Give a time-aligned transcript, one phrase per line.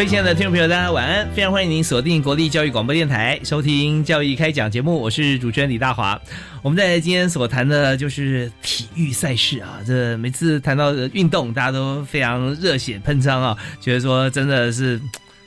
[0.00, 1.30] 各位亲爱的听众朋友，大家晚安！
[1.34, 6.18] 非常欢迎您锁定国立教育广播电台，收听《教育开讲》节目，我是主持人李大华。
[6.62, 14.98] 我们在今天所谈的就是体育赛事啊，这每次谈到运动，大家都非常热血喷张啊，觉得说真的是。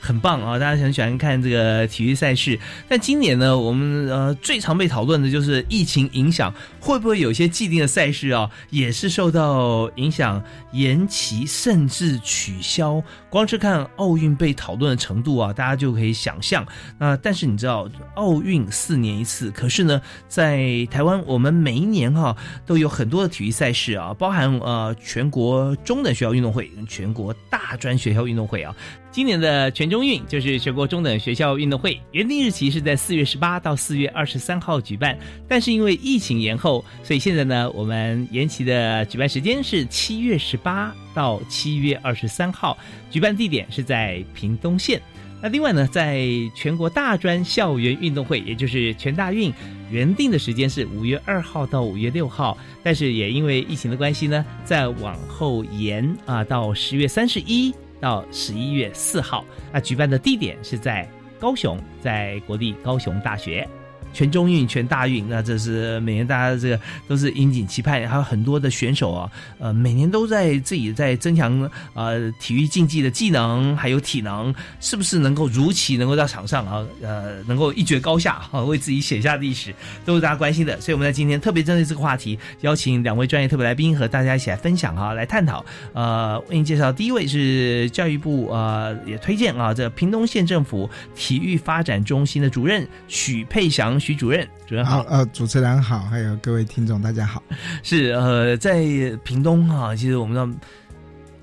[0.03, 0.59] 很棒啊！
[0.59, 2.59] 大家很喜欢看这个体育赛事，
[2.89, 10.43] 但今年呢，我们呃最常被讨论的就是疫情影响，会不会有些既定的赛事啊，也是受到影响，
[10.73, 13.01] 延期甚至取消？
[13.29, 16.65] 光是看奥运被讨论的程度啊，大家就可以想象。
[16.99, 28.75] 那但是你知道，奥运四年一次，可是呢，在台湾我们每一年哈都有很多的体育赛事啊，包含呃全国中等学校运动会、全国大专学校运动会啊。
[29.13, 35.15] 今年的全中运就是全国中等学校运动会，原定日期是在四月十八到四月二十三号举办，
[35.47, 42.75] 但是因为疫情延后，所以现在呢，我们延期的举办时间是七月十八到七月二十三号，
[43.11, 44.99] 举办地点是在屏东县。
[45.43, 46.25] 那另外呢，在
[46.55, 49.53] 全国大专校园运动会，也就是全大运，
[49.91, 57.71] 原定的时间是五月二号到五月六号，但是也因为疫情的关系呢，再往后延啊到十月三十一。
[58.03, 61.09] 到十一月四号，那举办的地点是在
[61.39, 63.65] 高雄，在国立高雄大学。
[64.13, 69.29] 全中运、全大运，那这是每年大家这个都是殷景期盼，还有很多的选手啊，
[69.59, 76.85] 呃，每年都在自己在增强呃体育竞技的技能，还有体能，是不是能够如期能够到场上啊？
[77.01, 79.73] 呃，能够一决高下啊，为自己写下历史，
[80.05, 80.79] 都是大家关心的。
[80.79, 85.65] 所以我们在今天特别针对这个话题，邀请两位专业特别来宾和大家一起来分享啊，来探讨。
[85.93, 93.99] 呃，为您介绍第一位是教育部呃也推荐啊，这屏东县政府体育发展中心的主任许佩祥。
[94.03, 97.41] 徐主任，主任好，呃，主持人好，还有各位听众，大家好。
[97.83, 98.83] 是呃，在
[99.23, 100.67] 屏东哈，其实我们知道。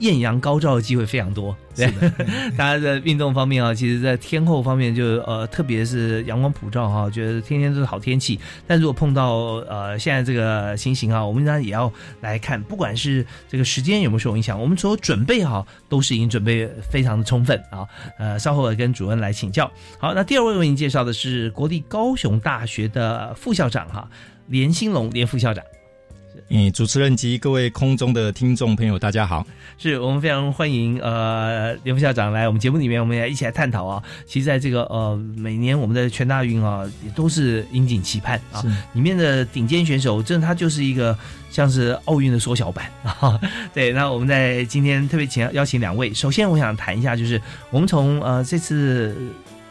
[0.01, 1.87] 艳阳高照的机会非常多，对，
[2.57, 8.41] 大家在运动方面啊，其实，在天候方面就呃，特别是阳光普照哈，觉得天天都是好天气。
[8.67, 9.35] 但如果碰到
[9.69, 17.87] 呃现在这个情形啊，我们当然也要来看，不管是这个时间有没有受影响，我们所有准备好都是已经准备非常的充分啊。
[18.19, 19.71] 呃，稍后跟主任来请教。
[19.99, 24.09] 好，那第二位为您介绍的是国立高雄大学的副校长哈，
[24.47, 25.63] 连兴龙连副校长。
[26.53, 29.47] 嗯，主持人及各位空中的听众朋友，大家好！
[29.79, 34.03] 是我们非常欢迎呃刘副校长来我们节目里面，我们也一起来探讨啊。
[34.27, 38.61] 其实，在这个呃每年我们的全大运啊，也都是引颈期盼啊。
[38.95, 41.17] 里面的顶尖选手，真的他就是一个
[41.53, 43.41] 像是奥运的缩小版啊。
[43.73, 47.41] 对，那我们在今天特别请邀请两位，首先我想谈一下，就是
[47.71, 49.17] 我们从呃这次。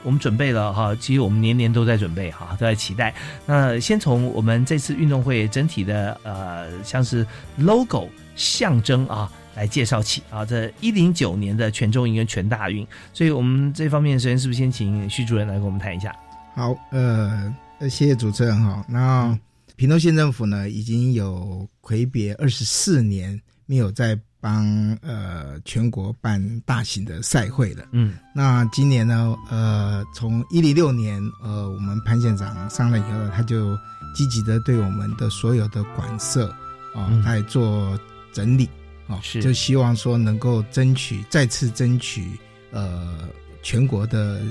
[0.04, 3.14] 我们准备了哈，其实我们年年都在准备哈，都在期待。
[3.46, 7.26] 那先从我们这次运动会整体的呃，像是
[7.58, 10.46] logo 象征啊来介绍起啊。
[10.46, 16.16] 这一零九年的全中运跟全大运，所以我们这方面首先是不是先请徐主任来跟我们谈一下？
[16.56, 18.86] 好，呃，谢谢主持人哈。
[18.88, 19.38] 那
[19.76, 24.18] 平东县政府呢，已经有魁别二十四年没有在。
[24.42, 24.66] 帮
[25.02, 33.76] 呃全国办大型的赛会了，嗯，那今年呢，呃，从一零六年，呃，我们潘县长上来以后，他就
[34.16, 36.50] 积极的对我们的所有的馆舍
[36.96, 38.00] 啊，他也做
[38.34, 38.70] 整理
[39.08, 42.40] 啊，是，就希望说能够争取再次争取
[42.72, 43.28] 呃
[43.62, 44.42] 全国的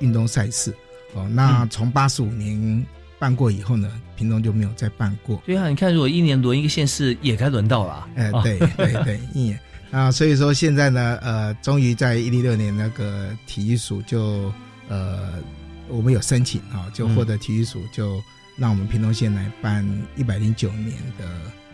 [0.00, 0.74] 运动赛事。
[1.14, 2.86] 哦，那从八十五年。
[3.18, 5.40] 办过以后呢，屏东就没有再办过。
[5.46, 8.08] 对啊，你看，如果一年轮一个县市，也该轮到了。
[8.16, 9.60] 哎，对对对， 一年
[9.90, 14.52] 啊，所以说现在呢，呃，终于在一零六年那个体育署就
[14.88, 15.34] 呃，
[15.88, 18.20] 我们有申请啊，就获得体育署就
[18.56, 19.86] 让我们屏东县来办
[20.16, 21.24] 一百零九年的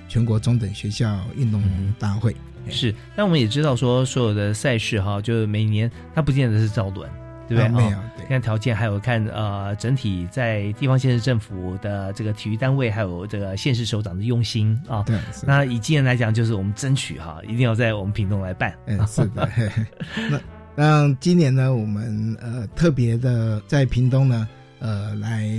[0.09, 1.63] 全国中等学校运动
[1.99, 2.37] 大会。
[2.69, 7.11] 是，但我们也知道说，所有的赛事哈，就是每年它不见得是照轮，
[7.49, 7.65] 对不对？
[7.65, 7.99] 啊没有
[8.29, 15.03] 看条件，还有看呃整体在地方县市政府的这个体育单位，还有这个县市首长的用心啊。
[15.07, 18.75] 对，那以今年来讲，就是我们争取哈，一定要在我们屏东来办。
[18.87, 19.49] 嗯，是的。
[20.31, 20.41] 那
[20.75, 24.49] 那今年呢，我们呃特别的在屏东呢，
[24.79, 25.51] 呃来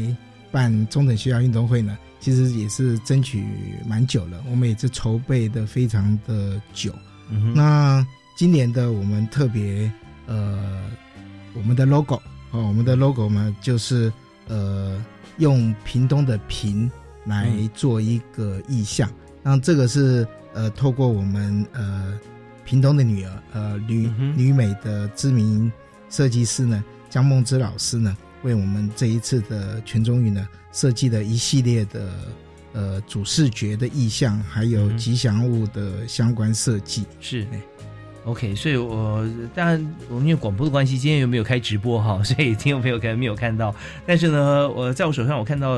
[0.52, 3.46] 办中等学校运动会呢，其实也是争取
[3.86, 6.92] 蛮久了，我们也是筹备的非常的久。
[7.30, 9.92] 嗯哼，那今年的我们特别
[10.26, 10.82] 呃，
[11.54, 12.22] 我们的 logo
[12.52, 14.12] 哦，我们的 logo 呢就是
[14.48, 15.04] 呃
[15.38, 16.90] 用屏东的屏
[17.26, 19.10] 来做一个意象，
[19.42, 22.20] 那这个是呃透过我们呃
[22.66, 24.38] 屏东的女儿呃旅嗯哼。
[24.38, 25.72] 旅美的知名
[26.10, 32.10] 设计师呢江梦之老师呢，为我们这一次的全中运呢设计了一系列的。
[32.76, 37.46] 呃，主视觉的意象，还有吉祥物的相关设计，是。
[37.46, 37.62] 对。
[38.26, 43.76] OK，所以我当然我们因为广播的关系，今天又没有开直播哈， 所以听众朋友可能没有看到。
[44.06, 45.72] 但是呢，我在我手上我看到，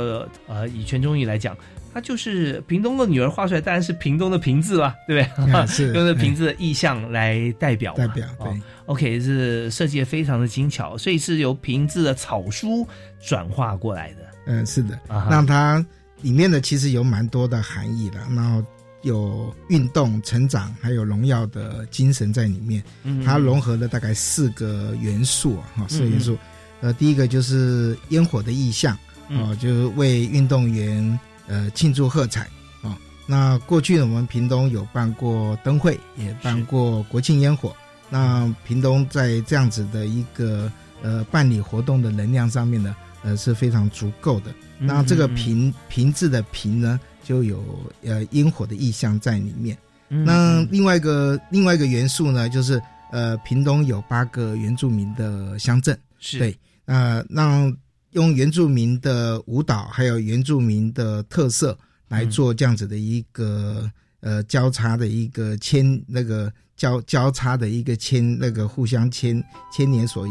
[0.48, 1.58] 呃，以全中语来讲，
[1.94, 5.54] 它就是屏东的女儿画出来，当然是屏东的屏字啦，对不对？
[5.54, 12.88] 啊是 用这屏字的意象来代表嘛代表对哦 OK，是设计的非常的精巧，所以是由屏字的草书
[13.20, 14.18] 转化过来的。
[14.46, 15.84] 嗯，是的，啊哈那它
[16.22, 18.64] 里面的其实有蛮多的含义的，然后
[19.06, 22.84] 有运动、成长，还有荣耀的精神在里面。
[23.04, 26.38] 嗯它融合了大概四个元素啊，哈，四个元嗯素。
[26.82, 28.98] 呃，第一个就是烟火的意象，
[29.30, 32.50] 嗯哦，就是为运动员呃庆祝喝彩
[32.82, 32.96] 哦。
[33.28, 37.76] 那过去我们屏东有办过灯会，也办过国庆烟火。
[38.10, 40.72] 那屏东在这样子的一个
[41.02, 44.52] 呃办理活动的能量上面呢，呃是非常足够的。
[44.80, 47.62] 嗯那这个屏屏字的屏呢，就有
[48.04, 49.76] 呃烟火的意象在里面。
[50.10, 52.80] 嗯那另外一个另外一个元素呢，就是
[53.12, 56.38] 呃屏东有八个原住民的乡镇，是。
[56.38, 57.76] 对，呃让
[58.12, 61.78] 用原住民的舞蹈还有原住民的特色
[62.08, 63.90] 来做这样子的一个、
[64.20, 69.44] 呃交叉的一个牵那个交交叉的一个牵那个互相牵
[69.76, 70.28] 牵连所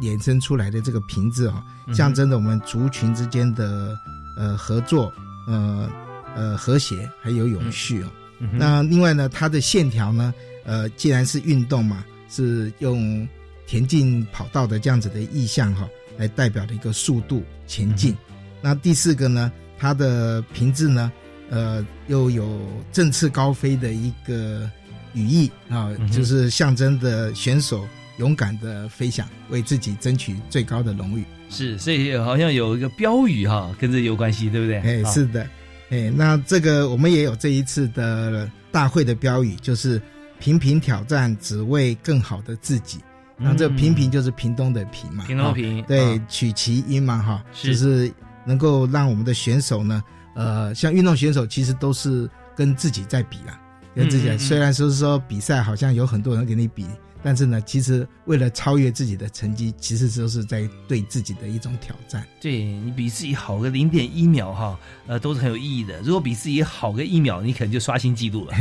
[0.00, 3.94] 衍生出来的这个瓶子哦，嗯象征着我们族群之间的
[4.38, 5.12] 呃合作
[5.48, 5.90] 呃
[6.36, 8.10] 呃和谐还有永续哦。
[8.40, 10.32] 嗯那另外呢，它的线条呢，
[10.64, 13.28] 呃，既然是运动嘛，是用
[13.66, 18.16] 田径跑道的这样子的意象哈、来代表的一个速度前进。
[18.62, 21.12] 那第四个呢，它的瓶字呢，
[21.50, 24.68] 呃，又有振翅高飞的一个
[25.12, 27.86] 语义啊、嗯就是象征的选手
[28.18, 31.24] 勇敢的飞翔，为自己争取最高的荣誉。
[31.50, 34.78] 是，所以好像有一个标语哈，跟这有关系，对不对？
[34.80, 35.46] 哎，啊是的，
[35.90, 40.00] 哎，那这个我们也有这一次的大会的标语，就是
[40.40, 42.98] “频频挑战，只为更好的自己”。
[43.36, 48.12] 那这个平平就是屏东的屏嘛，屏东平对啊，取其音嘛，哈，是就是
[48.44, 50.02] 能够让我们的选手呢，
[50.34, 53.58] 呃，像运动选手其实都是跟自己在比啦，
[53.94, 56.86] 跟自己虽然说是说比赛好像有很多人跟你比，
[57.22, 62.26] 但是呢，其实为了超越自己的成绩，其实都是在对自己的一种挑战。
[62.40, 66.00] 对你比自己好个零点一秒哈，呃，都是很有意义的。
[66.02, 68.54] 如果比自己好个一秒，你可能就刷新记录了。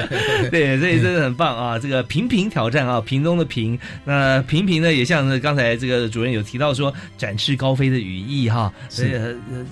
[0.50, 1.78] 对，所以真的很棒啊！
[1.78, 9.10] 这个平平挑战啊，屏中的平，那平平呢，也像是刚才这个主任有提到说展翅高飞的羽翼哈，所以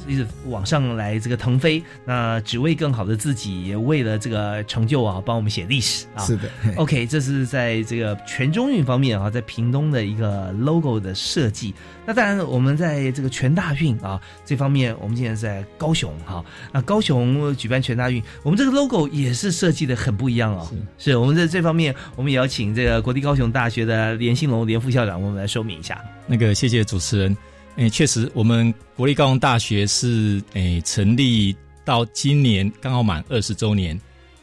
[0.06, 6.25] 一直往上来这个腾飞，那只为更好的自己，也为了这个成就啊，帮我们写历史啊。
[6.25, 11.73] 是的， OK，这是在这个全中运方面啊，在屏东的一个 logo 的设计。
[12.04, 20.71] 那当然，我们在这个全大运啊这方面，我们现在在高雄哈、那高雄举办全大运，我们这个 logo 也是设计的很不一样哦。
[20.99, 25.99] 是我们在这方面，我们也要请这个国立高雄大学的连兴龙连副校长，我们来说明一下。
[26.26, 27.35] 那个谢谢主持人。
[27.76, 33.99] 诶，确实，我们国立高雄大学是诶成立到今年刚好满二十周年，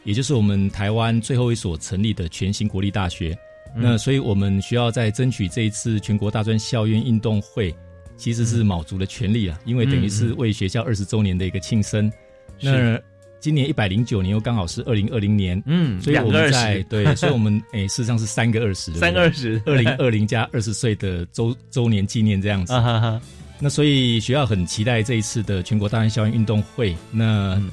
[0.06, 3.36] 也就是我们台湾最后一所成立的全新国立大学。
[3.78, 7.74] 那所以我们需要在争取这一次全国大专校运运动会，
[8.16, 12.10] 其实是卯足了全力啊，因为等于是为学校二十周年的一个庆生。
[12.58, 12.98] 那
[13.38, 22.72] 今年一百零九年又刚好是二零二零年，嗯，所以我们在十，对，所以我们 诶事实上是三个二十，三个二十，二零二零加二十岁的周周年纪念这样子。
[22.72, 23.20] 啊哈哈，
[23.60, 26.96] 那所以学校很期待这一次的全国大专校运运动会。
[27.10, 27.70] 那、嗯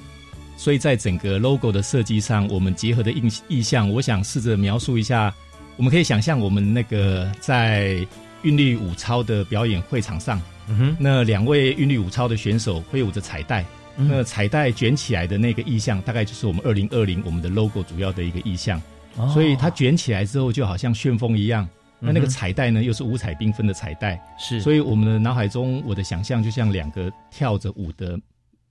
[0.63, 5.33] 所以在整个 logo 的设计上，我们结合的意意象，我想试着描述一下。
[5.75, 7.95] 我们可以想象，我们那个在
[8.43, 13.65] 韵律舞操的表演会场上，嗯哼，那两位韵律舞操的选手挥舞着彩带，
[13.97, 18.81] 嗯那彩带卷起来的那个意象，大概就是我们二零二零我们的 logo 主要的一个意象。
[19.17, 21.67] 哦所以它卷起来之后，就好像旋风一样。
[21.99, 28.17] 那那个彩带呢，又是五彩缤纷的彩带，是，所以我们的脑海中，我的想象就像两个跳着舞的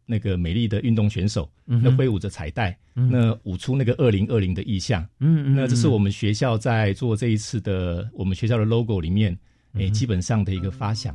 [0.07, 3.09] 那个美丽的运动选手，嗯那挥舞着彩带，嗯。
[3.11, 5.03] 那舞出那个二零二零的意象。
[5.21, 9.39] 嗯嗯，那这是我们们学校在做这一次的我们学校的 logo 里面，
[9.75, 11.15] 诶、基本上的一个发想。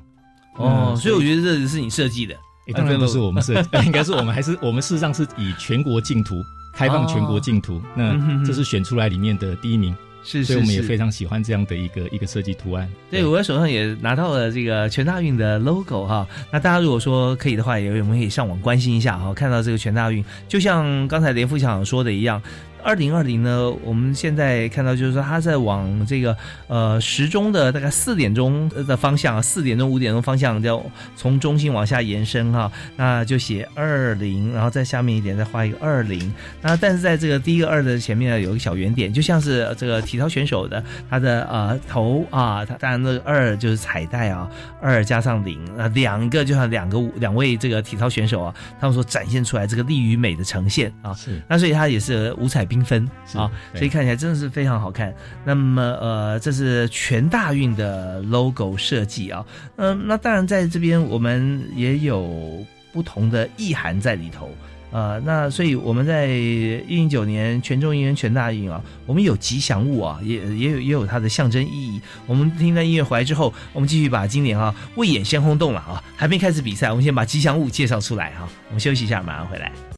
[0.55, 2.33] 哦，嗯所以我觉得这是你设计的，
[2.67, 6.35] 诶当然不是我们设计， 应该是我们还是我们事实上是以全国净土
[6.73, 9.93] 开放全国净土，那这是选出来里面的第一名，
[10.27, 12.87] 是所以我们也非常喜欢这样的一个一个设计图案。
[13.09, 16.27] 对，我在手上也拿到了这个全大运的 logo 哈。
[16.51, 22.41] 那大家如果说可以的话，也我们可以上网关心一下哈，看到这个全大运，就像刚才连副校长说的一样。
[22.87, 26.33] 二零二零呢，我们现在看到就是说，它在往这个
[26.67, 30.81] 呃时钟的大概四点钟的方向，四点钟、五点钟方向，要
[31.13, 36.33] 从中心往下延伸哈，那就写二零，然后在下面一点再画一个二零。
[36.61, 44.49] 那但是在这个第一个二的前面呢，有一个小圆点，就像是这个体操选手的他的呃头啊，他当然那个二就是彩带啊，
[44.81, 55.13] 二加上零，啊两个就像两个两位这个体操选手啊，他们所展现出来这个力与美的呈现啊，是那所以它也是五彩缤纷啊，所以看起来真的是非常好看。
[55.45, 59.45] 那么呃，这是全大运的 logo 设计啊，
[59.77, 64.49] 嗯、那当然在这边我们也有不同的意涵在里头。
[64.89, 72.01] 呃，那所以我们在一零九年全中运跟全大运啊，我们有吉祥物啊，也也有也有它的象征意义。
[72.25, 79.96] 我们听到音乐回来之后，我们继续把今年啊未演先轰动了啊，还没开始比赛，我们先把吉祥物介绍出来哈、我们休息一下，马上回来。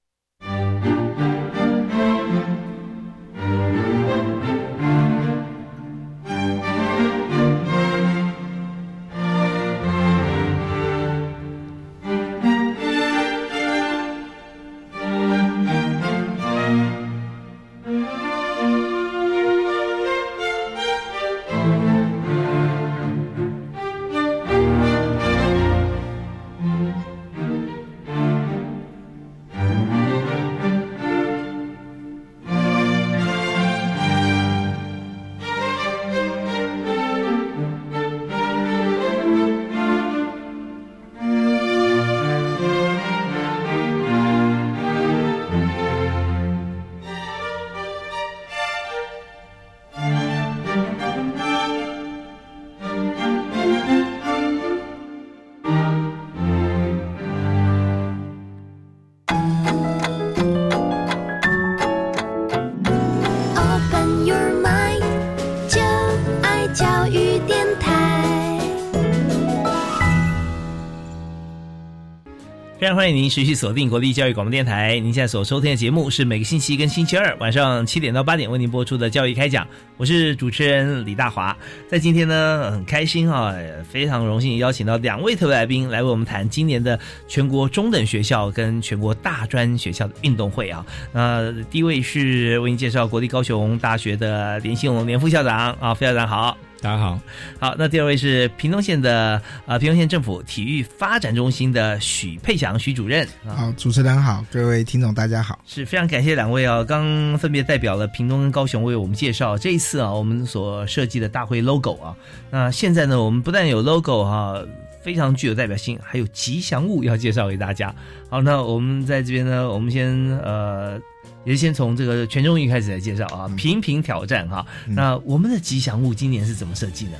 [72.95, 74.99] 欢迎您持续锁定国立教育广播电台。
[74.99, 79.67] 您现在所收听的节目是每个星期一跟星期二晚上七点到八点为您播出的教育开讲，
[79.97, 81.55] 我是主持人李大华。
[81.87, 83.53] 在今天呢，很开心哈、
[83.87, 90.83] 非常荣幸邀请到两位特别来宾来为我们谈今年的全国中等学校跟全国大专学校的运动会啊。
[91.11, 96.57] 那第一位是为您介绍国立高雄大学的连兴龙连副校长啊，副校长好。
[96.81, 97.19] 大家好，
[97.59, 103.51] 好，那第二位是屏东县的呃屏东县政府体育发展中心的许佩祥许主任啊。
[103.53, 105.59] 好，主持人好，各位听众大家好。
[105.65, 112.15] 是非常感谢两位啊，刚分别代表了屏东跟高雄为我们介绍这一次啊我们所设计的大会 logo 啊。
[112.49, 114.63] 那现在呢，我们不但有 logo 哈、
[115.01, 117.93] 非常具有代表性，还有吉祥物要介绍给大家。
[118.29, 120.99] 好，那我们在这边呢，我们先呃。
[121.45, 124.95] 也是先从这个全中运开始来介绍啊，频频挑战哈、嗯。
[124.95, 127.13] 那我们的吉祥物今年是怎么设计呢？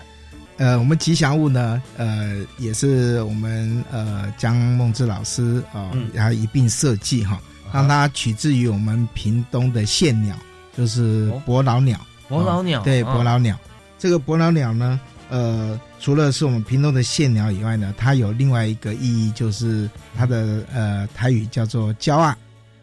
[0.58, 6.10] 呃，我们吉祥物呢，呃，也是我们呃江梦之老师啊，嗯。
[6.14, 7.40] 然后一并设计哈，
[7.74, 10.36] 让它取自于我们屏东的县鸟，
[10.76, 11.42] 就是哦。
[11.46, 12.00] 伯劳鸟。
[12.28, 13.14] 伯劳鸟，对，啊。
[13.14, 13.58] 伯劳鸟。
[13.98, 15.00] 这个伯劳鸟呢，
[15.30, 22.36] 呃，除了是我们屏东的县鸟以外呢，它有另外一个意义，就是它的呃台语叫做骄傲，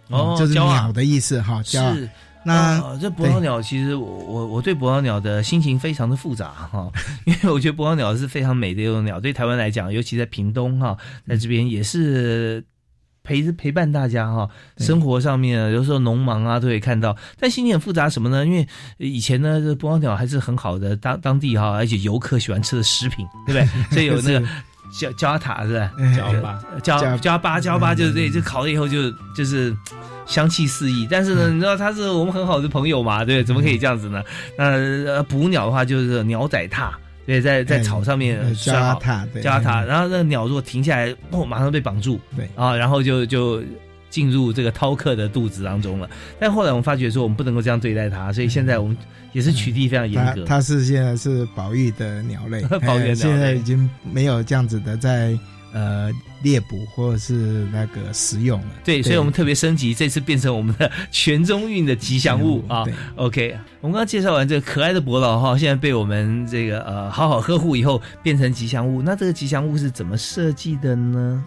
[0.09, 1.63] 哦就是鸟的意思哈。
[1.63, 2.09] 是。
[2.45, 6.89] 那哦这伯劳鸟其实我我我对伯劳鸟的心情非常的复杂哈，
[7.25, 10.97] 因为我觉得伯劳鸟是非常美的一种鸟，对台湾来讲，尤其在屏东哈，
[11.27, 12.65] 在这边也是
[13.25, 18.47] 陪陪伴大家哈，对生活上面有时候农忙啊都可以看到，但心情很复杂什么呢？
[18.47, 18.65] 因为
[18.99, 23.67] 以前呢，这伯劳鸟还是很好的当当地哈，而且游客喜欢吃的食品，对不对？
[23.91, 24.47] 所以有那个
[24.99, 25.91] 焦焦塔是吧？
[25.99, 29.77] 嗯焦巴焦焦焦巴焦巴就是对，就烤了以后就就是
[30.27, 31.07] 香气四溢。
[31.11, 34.23] 但是呢，你知道他是我们很好的朋友嘛，对，怎么可以这样子呢？
[34.57, 36.93] 那呃捕鸟的话就是鸟仔踏，
[37.27, 43.63] 对，在在草上面呃拴好加塔，对，加它，嗯然后那个鸟如果停下来，哦，马上被绑住，对啊，然后就就
[44.17, 46.09] 进入这个饕客的肚子当中了。
[46.41, 48.97] 但后来我们发觉说，我们不能够这样对待它，所以现在我们
[49.35, 50.41] 也是取缔非常严格。
[50.47, 55.39] 它它是现在是保育的鸟类，保育的鸟类哎现在已经没有这样子的在
[55.75, 56.11] 呃
[56.43, 58.69] 猎捕或者是那个食用了。
[58.83, 62.95] 对，所以我们特别升级，这次变成我们的全中运的吉祥物啊对。
[63.17, 69.03] OK，我们刚刚介绍完这个可爱的伯劳哈，现在被我们这个呃好好呵护以后变成吉祥物。
[69.03, 71.45] 那这个吉祥物是怎么设计的呢？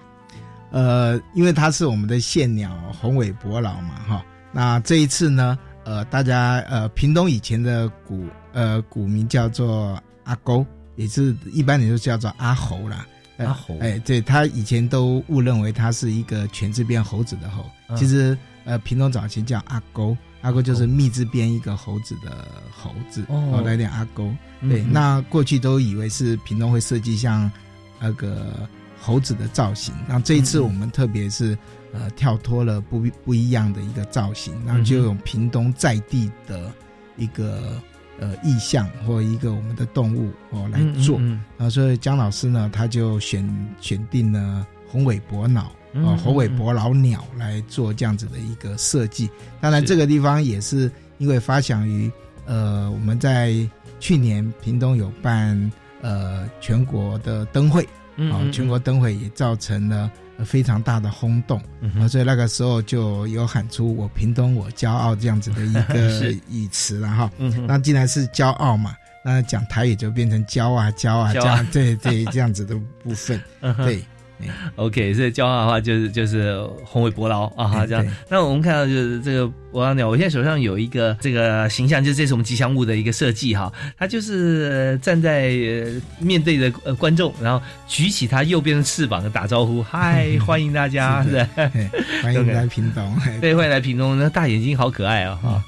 [0.71, 4.25] 呃，因为它是我们的县鸟红尾伯劳嘛，哈。
[4.51, 13.05] 那这一次呢，呃，大家呃，屏东以前的古呃古名叫做阿勾，也是一般人就叫做阿猴啦。
[13.38, 24.29] 呃阿猴哎，对他以前都误认为他是一个犬字边猴子的猴，嗯其实呃，屏东早期叫阿勾，阿勾就是密字边一个猴子的猴子，哦哦，来点阿勾。
[24.67, 27.49] 对，嗯那过去都以为是屏东会设计像
[27.97, 28.67] 那个
[29.00, 31.58] 猴子的造型，那这一次我们特别是
[31.94, 36.72] 呃跳脱了不不一样的一个造型，然后就用屏东在地的
[37.18, 37.82] 一个
[38.20, 43.48] 呃意象或一个我们的动物哦来做，嗯然后所以姜老师呢他就选
[43.79, 45.72] 选定了红尾伯脑。
[45.91, 49.27] 嗯哦，红尾伯老鸟来做这样子的一个设计。
[49.60, 52.12] 当然，这个地方也是因为发想于
[52.46, 53.56] 呃，我们在
[54.00, 66.38] 去年屏东有办呃全国的灯会，嗯啊、全国灯会也造成了呃非常大的轰动，啊、嗯所以那个时候就有喊出“我屏东我骄傲”这样子的一个 是。
[66.49, 67.31] 语词了哈。
[67.38, 74.03] 嗯那既然是骄傲嘛，那讲台语就变成骄啊骄啊这样，对对 这样子的部分，嗯对。
[74.75, 78.05] OK，所以骄傲的话就是就是红尾伯劳啊哈，这样。
[78.29, 83.72] 那我们看到就是这个伯劳鸟，我现在手上有一个这个形象，就是这是我们吉祥物的一个设计哈。
[83.98, 91.43] 它就是呃站在呃面对着呃观众，然后举起它右边的翅膀打招呼，嗨，欢迎大家， 是
[92.24, 93.15] 欢迎来屏东。
[93.19, 95.63] 嘿对，欢迎来屏东，那大眼睛好可爱啊哈。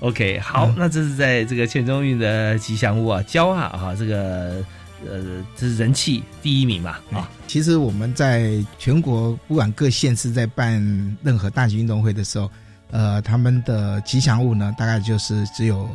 [0.00, 4.62] OK，好，嗯那这是在这个全中运的吉祥物啊，骄啊哈，这个
[5.08, 10.80] 呃这是人气第一名嘛啊，其实我们在全国不管各县市在办
[11.22, 12.50] 任何大型运动会的时候，
[12.90, 15.88] 呃，他们的吉祥物呢，大概就是只有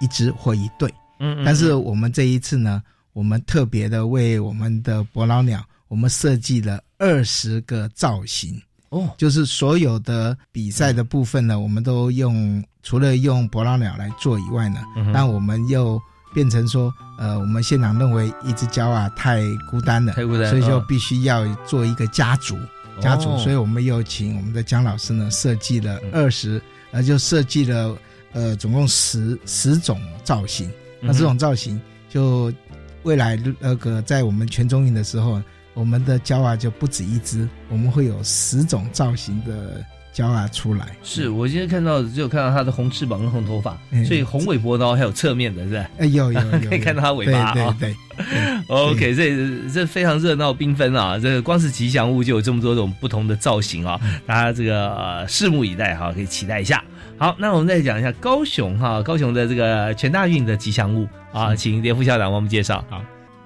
[0.00, 0.88] 一只或一对。
[1.18, 2.82] 嗯，嗯但是我们这一次呢，
[3.12, 8.60] 我们特别的为我们的伯劳鸟，我们设计了二十个造型。
[8.90, 16.00] 哦，就是所有的比赛的部分呢，我们都用除了用伯劳鸟来做以外呢，但我们又
[16.34, 20.84] 变成说，呃，我们现场认为一只骄啊太孤单了，太孤单所以就嗯。
[20.86, 22.58] 必须要做一个家族，
[23.00, 26.10] 家族，哦所以我们又请我们的姜老师呢设计了嗯。
[26.12, 27.96] 二十、呃，就设计了
[28.32, 30.68] 呃总共十十种造型，
[31.00, 32.52] 那嗯这种造型就
[33.04, 35.40] 未来那个在我们全中运的时候，
[35.74, 40.86] 我们的焦啊就不止一只，我们会有十种造型的焦啊出来。
[41.02, 51.18] 是我今天看到只有看到它的红翅膀跟红头发，嗯所以红尾波刀还有侧面的是吧哎，有有 有，可以看到它尾巴啊对对对对？OK，这这非常热闹缤纷啊！
[51.18, 56.82] 这个光是吉祥物就有这么多种不同的造型啊，嗯大家这个、呃、拭目以待哈，可以期待一下。
[57.18, 62.84] 好，那我们再讲一下高雄哈，高雄的这个全大运的吉祥物啊，请连副校长帮我们介绍。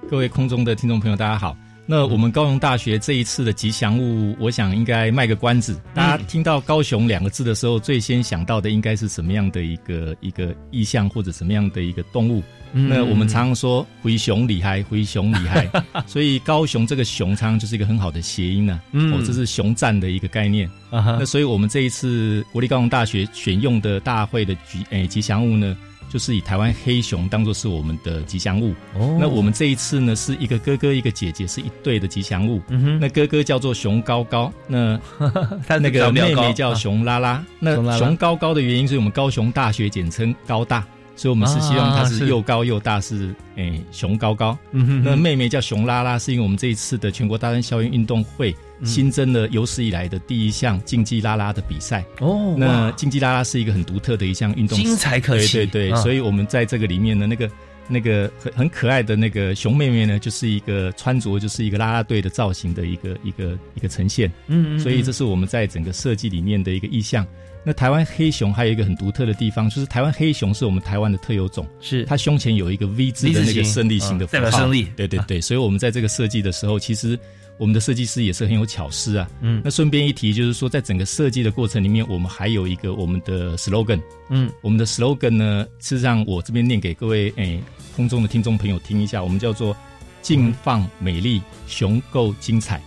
[0.09, 1.55] 各位空中的听众朋友，大家好。
[1.91, 5.81] 那我们高雄大学这一次的吉祥物，我想应该卖个关子。
[5.91, 12.43] 大家听到“高雄”两个字的时候，最先想到的应该是什么样的一个一个意象，或者什么样的一个动物？
[12.73, 15.67] 嗯那我们常常说“灰熊厉害，灰熊厉害”，
[16.05, 20.69] 所以高雄这个“熊”常常就是一个很好的谐音呢、嗯哦，这是熊战的一个概念。
[20.91, 25.75] 啊哈那所以我们这一次国立高雄大学选用的大会的吉诶吉祥物呢，
[26.09, 28.73] 就是以台湾黑熊当做是我们的吉祥物。
[28.95, 32.61] 哦那我们这一次呢，是一个哥哥一个姐姐，是一对的吉祥物。
[32.69, 34.99] 嗯哼，那哥哥叫做熊高高，那
[35.67, 37.45] 它那个妹妹叫熊熊拉拉。
[37.59, 40.83] 那熊高高的原因，是我们高雄大学简称高大，
[41.15, 44.57] 所以我们是希望它啊是是又高又大，是诶熊高高。
[44.71, 52.05] 嗯哼那妹妹叫熊拉拉，是因为我们这一次的全国大专校园运动会嗯新增了有史以来的第一项竞技拉拉的比赛。
[52.19, 57.49] 哦，那竞技拉拉是一个很独特的一项运动，精彩可期，对对对，所以以我们在这个里面呢，那个
[57.87, 67.25] 那个很很可爱的那个熊妹妹呢，就是一个穿着就是一个拉拉队的造型的一个一个一个呈现，嗯嗯，所以这是我们在整个设计里面的一个意象。
[67.61, 72.05] 那台湾黑熊还有一个很独特的地方，就是台湾黑熊是我们台湾的特有种，是。
[72.05, 74.87] 它胸前有一个 V 字的那个胜利型的嗯符号，代表胜利。
[74.95, 77.19] 对对对，所以我们在这个设计的时候，其实
[77.59, 79.29] 我们的设计师也是很有巧思啊。
[79.41, 84.01] 嗯那顺便一提，就是说在整个设计的过程里面，我们还有一个我们的 slogan。
[84.29, 87.61] 嗯我们的 slogan 呢，事实上我这边念给各位诶
[87.95, 89.75] 空中的听众朋友听一下，我们叫做
[90.23, 92.81] “静放美丽，雄够精彩”。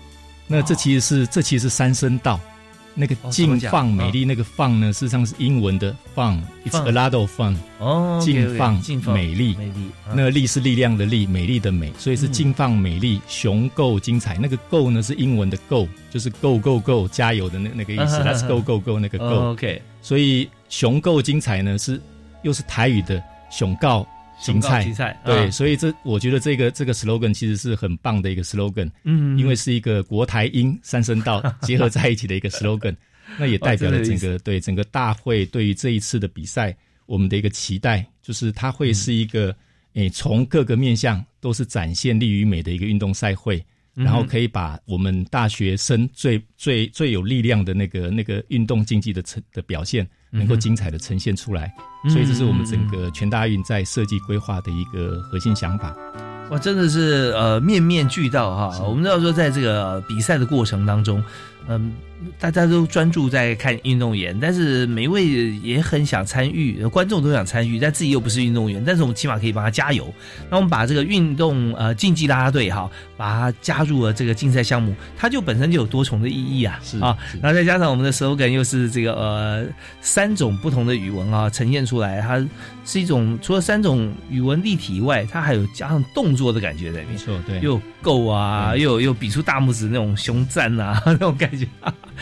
[0.48, 2.40] 那这其实是这其实是三声道，
[2.94, 7.56] 那个哦怎么静放美丽，那个放呢，事实上是英文的放，it's a lot of fun。
[7.78, 8.74] 哦，静放
[9.12, 14.36] 美丽美丽，啊那个力是力量的力，美丽的美，所以是嗯静放美丽，雄够精彩。
[14.38, 19.24] 那个够呢是英文的 go，就是 go go go 加油的那那个意思，Let's go go go 那个 go。
[19.24, 22.00] 哦 OK，所以雄够精彩呢是
[22.42, 24.06] 又是台语的雄告
[24.42, 24.92] 精彩精。
[24.92, 32.94] 彩，对，啊所以这我觉得这个这个 slogan 其实是很棒的一个 slogan，嗯，因为是一个国台英三声道结合在一起的一个 slogan，
[33.38, 36.76] 那也代表了整个对整个大会对于这一次的比赛
[37.06, 39.54] 我们的一个期待，就是它会是一个
[39.94, 43.56] 诶从各个面向都是展现力与美的一个运动赛会。
[43.58, 51.72] 嗯然后可以把我们大学生最最最有力量的那个那个运动竞技的成的表现，能够精彩的呈现出来。
[52.04, 55.94] 嗯所以这是我们整个全大运在设计规划的一个核心想法。
[56.50, 58.84] 哇，真的是呃面面俱到哈。
[58.84, 61.22] 我们知道说，在这个比赛的过程当中，
[61.68, 61.92] 嗯，
[62.38, 65.26] 大家都专注在看运动员，但是每一位
[65.62, 70.12] 也很想参与，呃观众都想参与，但自己又不是运动员，但是我们起码可以帮他加油。
[70.50, 79.66] 那我们把这个运动呃竞技啦啦队哈，把它加入了这个竞赛项目，它就本身就有多重的意义啊，是啊是，然后再加上我们的 slogan 又是这个呃
[80.00, 82.44] 三种不同的语文啊呈现出来，它
[82.84, 87.12] 是一种除了三种语文立体以外，它还有加上动作的感觉在里面。
[87.12, 91.66] 没错，对，又够啊，又又比出大拇指那种胸赞啊， 那种感觉，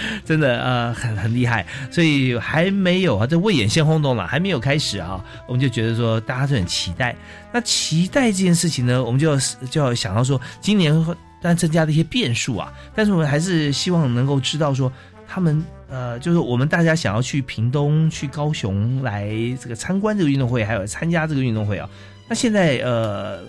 [0.25, 1.67] 真的呃很很厉害。
[1.91, 7.15] 所以还没有啊，这未演先轰动了，还没有开始啊，我们就觉得说大家都很期待。
[7.53, 9.37] 那期待这件事情呢，我们就要
[9.71, 14.93] 就要想到说，今年会当然增加了一些变数啊，但是我们还是希望能够知道说
[15.29, 15.63] 他们。
[15.93, 19.29] 呃，就是我们大家想要去屏东、去高雄来
[19.61, 21.91] 这个参观这个运动会，还有参加这个运动会啊。
[22.29, 23.41] 那现在呃，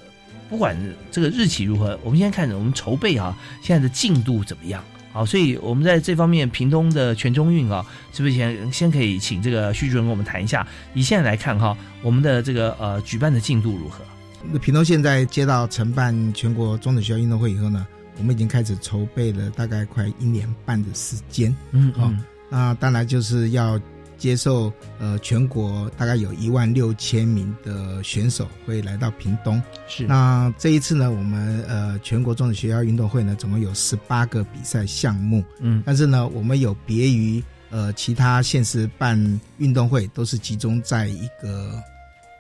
[0.49, 0.75] 不管
[1.11, 4.83] 这个日期如何，我们先看我们筹备啊，现在的进度怎么样？
[5.13, 10.65] 好，所以我们在这方面，屏东的全中运啊，是不是先先可以请这个徐主任跟我们谈一下？
[10.93, 14.03] 以现在来看哈，我们的这个呃举办的进度如何？
[14.51, 17.85] 那屏东现在接到承办全国中等学校运动会以后呢，
[18.17, 21.55] 我们已经开始筹备了大概快一年半的时间。
[21.71, 22.11] 嗯好
[22.49, 23.79] 那当然就是要
[24.21, 29.59] 接受呃全国大概有一万六千名的选手会来到屏东。
[29.87, 30.05] 是。
[30.05, 35.81] 那这一次呢，我们呃全国中等学校运动会呢，总共有十八个比赛项目，嗯。
[35.83, 39.17] 但是呢，我们有别于呃其他县市办
[39.57, 41.81] 运动会，都是集中在一个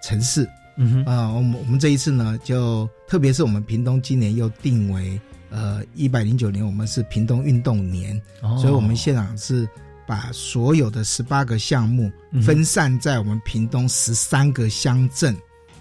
[0.03, 0.47] 城市。
[0.75, 1.05] 嗯哼。
[1.05, 8.55] 啊、我们我们这一次呢，就特别是我们屏东今年又定为呃一百零九年，我们是屏东运动年，哦。
[8.61, 9.67] 所以我们现场是
[10.11, 12.11] 把所有的十八个项目
[12.43, 15.33] 分散在我们屏东十三个乡镇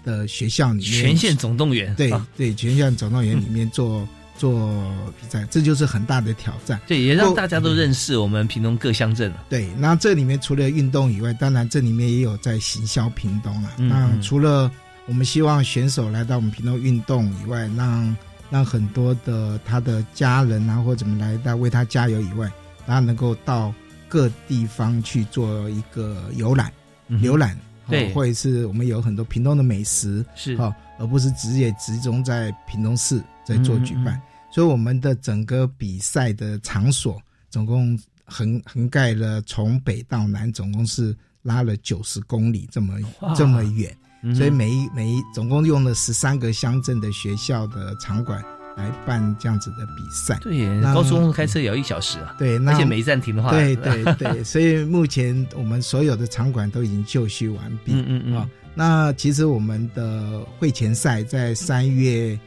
[0.05, 4.89] 的学校里面，全县总动员对啊对全县总动员里面做、做
[5.19, 6.79] 比赛，这就是很大的挑战。
[6.87, 9.43] 对，也让大家都认识我们屏东各乡镇了。
[9.49, 13.73] 对，那这里面除了运动以外，当然这里面也有在行销屏东啊。
[13.79, 14.71] 嗯那嗯除了
[15.07, 18.15] 我们希望选手来到我们屏东运动以外，让
[18.49, 22.49] 让很多的他的家人啊或怎么来到为他加油以外，
[22.87, 23.73] 然后能够到
[24.11, 26.69] 各地方去做一个游览、
[27.09, 28.09] 浏览，对。
[28.09, 30.53] 哦或者是我们有很多屏东的美食，是。
[30.57, 34.15] 哦、而不是直接集中在屏东市在做举办。
[34.15, 34.21] 嗯嗯
[34.53, 37.17] 所以我们的整个比赛的场所
[37.49, 42.99] 总共横横盖了从北到南，总共是拉了九十公里这么
[43.33, 43.95] 这么远。
[44.35, 48.43] 所以每一每一总共用了十三个乡镇的学校的场馆
[48.81, 50.37] 来办这样子的比赛。
[50.41, 57.93] 对，高速公路开车也要一小时啊，对，那而且没暂停的话，对对对， 所以目前我们所有的场馆都已经就绪完毕。
[57.93, 62.39] 嗯嗯那其实我们的会前赛在三月，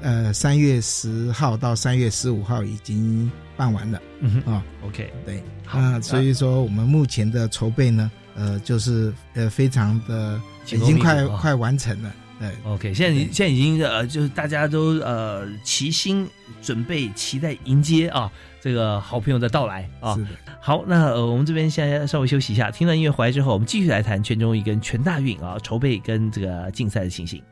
[0.00, 4.64] 呃，三月十号到三月十五号已经办完了嗯哼啊。
[4.86, 12.14] ，OK，对，好那所以说我们目前的筹备呢，呃，就是呃非常的已经快快完成了。
[12.38, 16.28] 对，OK，现在现在已经呃，就是大家都呃齐心
[16.60, 20.14] 准备，期待迎接啊这个好朋友的到来啊。
[20.60, 27.42] 好，那呃我们这边现在稍微休息一下，听了音乐回来之后，我们继续来谈全中一跟全大运啊筹备跟这个竞赛的情形。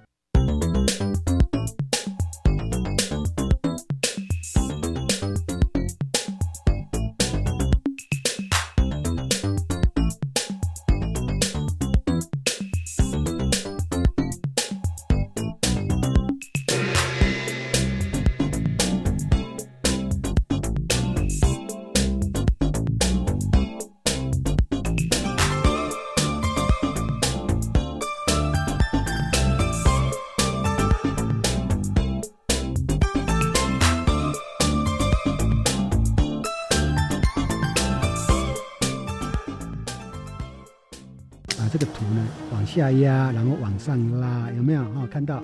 [43.14, 44.82] 压，然后往上拉，有没有？
[44.82, 45.42] 哦，看到哦。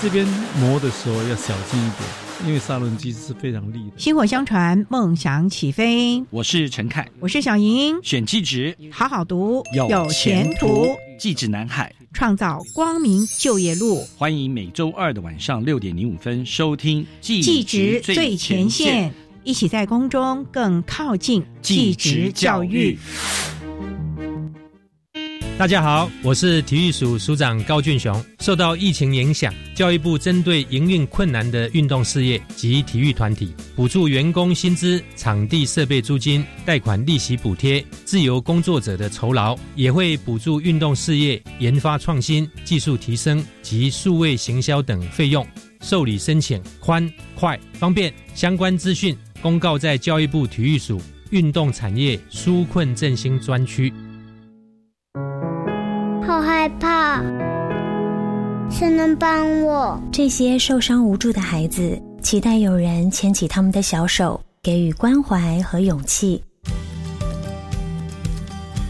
[0.00, 0.26] 这边
[0.60, 3.92] 磨的时候要小心一点，因为砂轮机是非常利的。
[3.96, 6.22] 薪火相传，梦想起飞。
[6.30, 7.98] 我是陈凯，我是小莹。
[8.02, 10.86] 选技职，好好读，有前途。
[11.18, 14.06] 技职南海，创造光明就业路。
[14.18, 19.10] 欢迎每周二的晚上六点零五分收听《技职最前线》，
[19.42, 22.98] 一起在空中更靠近技职教育。
[25.58, 28.22] 大家好，我是体育署署长高俊雄。
[28.40, 45.44] 受到疫情影响，教育部针对营运困难的运动事业及体育团体，补助员工薪资、场地设备租金、贷款利息补贴、自由工作者的酬劳，也会补助运动事业研发创新、技术提升及数位行销等费用。
[45.80, 53.90] 受理申请宽、快、方便，相关资讯公告在教育部体育署运动产业纾困振兴专区。
[58.78, 59.98] 谁能帮我？
[60.12, 66.44] 这些受伤无助的孩子，期待有人牵起他们的小手，给予关怀和勇气。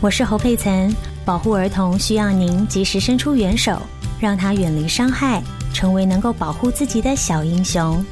[0.01, 0.92] 我是侯佩岑，
[1.25, 3.81] 保护儿童需要您及时伸出援手，
[4.18, 5.40] 让他远离伤害，
[5.72, 8.05] 成为能够保护自己的小英雄。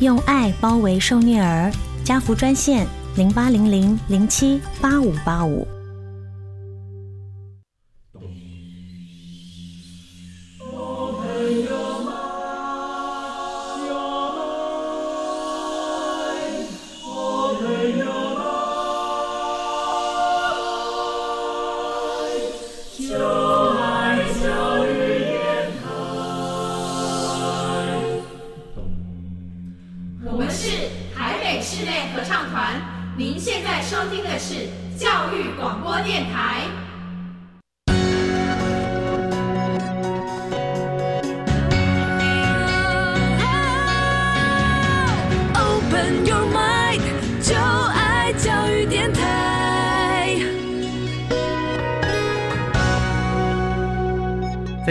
[0.00, 1.70] 用爱包围受虐儿，
[2.02, 5.64] 家福专线零八零零零七八五八五。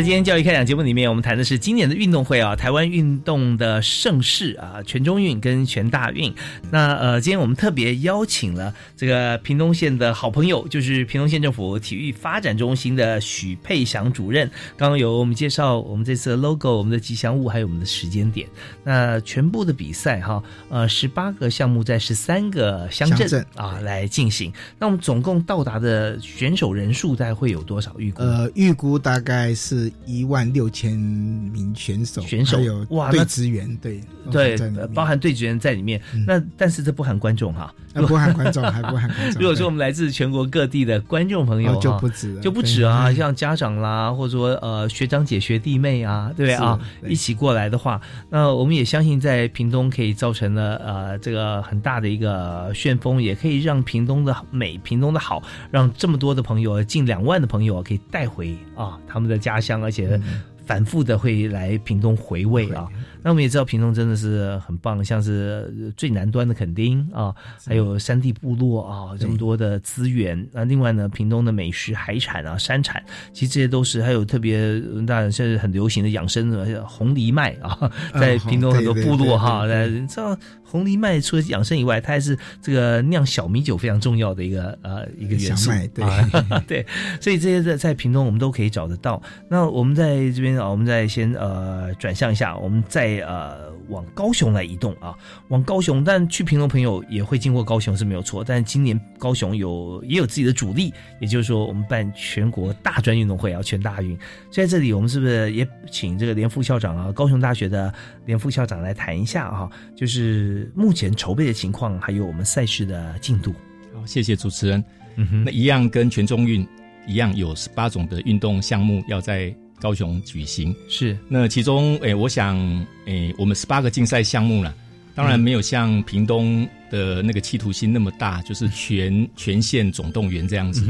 [0.10, 6.34] 今天教育开讲节目里面，我们谈的是今年的运动会啊，台湾运动的盛世啊，全中运跟全大运。
[6.72, 14.50] 那呃，今天我们特别邀请了这个屏东县的好朋友，就是屏东县政府体育发展中心的许佩祥主任。
[14.76, 18.48] 刚刚有我们介绍我们这次的 logo、我们的吉祥物，还有我们的时间点。
[18.84, 24.52] 那全部的比赛哈，呃，十八个项目在十三个乡镇啊来进行。
[24.80, 27.93] 那我们总共到达的选手人数大概会有多少？
[28.00, 28.24] 预估？
[28.24, 29.93] 呃，预估大概是。
[30.06, 34.58] 一万六千名选手，选手有哇，队职员对对，
[34.94, 36.02] 包含队职员在里面。
[36.26, 39.42] 那但是这不含观众哈，不含观众，还 不含观众。
[39.42, 46.80] 如果说我们来自全国各地的观众朋友，就不止就不止啊，像家长啦，或者说呃学长姐、学弟妹啊，对不对啊？
[47.08, 59.80] 一起过来的话，那我们也相信在屏东可以造成了呃这个很大的一个旋风，也可以让屏东的美、屏东的好，让这么多的朋友，近两万的朋友可以带回啊他们的家乡。
[59.89, 60.21] 而且
[60.67, 62.88] 反复的会来屏东回味啊。
[63.23, 67.34] 那我们也知道屏东真的是很棒，像是最南端的垦丁啊，
[67.65, 70.47] 还有山地部落啊，这么多的资源。
[70.51, 73.03] 那另外呢，屏东的美食、海产啊、山产，
[73.34, 85.71] 其实这些都是还有特别大现在很流行的养生的红藜麦啊，在屏东很多部落哈，你知道红藜麦除了养生以外，它还是这个酿小米酒非常重要的一个呃一个元素。
[85.93, 86.05] 对
[86.67, 86.86] 对，
[87.19, 89.21] 所以这些在在屏东我们都可以找得到。
[89.49, 95.15] 那我们在这边啊，我们再先呃转向一下，我们再呃往高雄来移动啊，
[95.50, 96.04] 往高雄。
[96.04, 98.43] 但去屏东朋友也会经过高雄是没有错。
[98.43, 104.17] 但今年高雄有也有自己的主力，也就是说我们办全国大专运动会啊，全大运。
[104.52, 107.93] 在这里我们是不是也请这个连副校长啊，高雄大学的
[108.26, 109.69] 连副校长来谈一下啊？
[109.95, 113.54] 就是目前筹备的情况，还有我们赛事的进度。
[113.93, 114.84] 好，谢谢主持人。
[115.15, 116.67] 嗯哼那一样跟全中运。
[117.08, 121.18] 一样有十八种的运动项目要在高雄举行，是。
[121.28, 122.58] 那其中诶，我想
[123.06, 124.74] 诶，我们十八个竞赛项目了，
[125.15, 130.86] 当然没有像屏东的那个企图心那么大，就是全全县总动员这样子。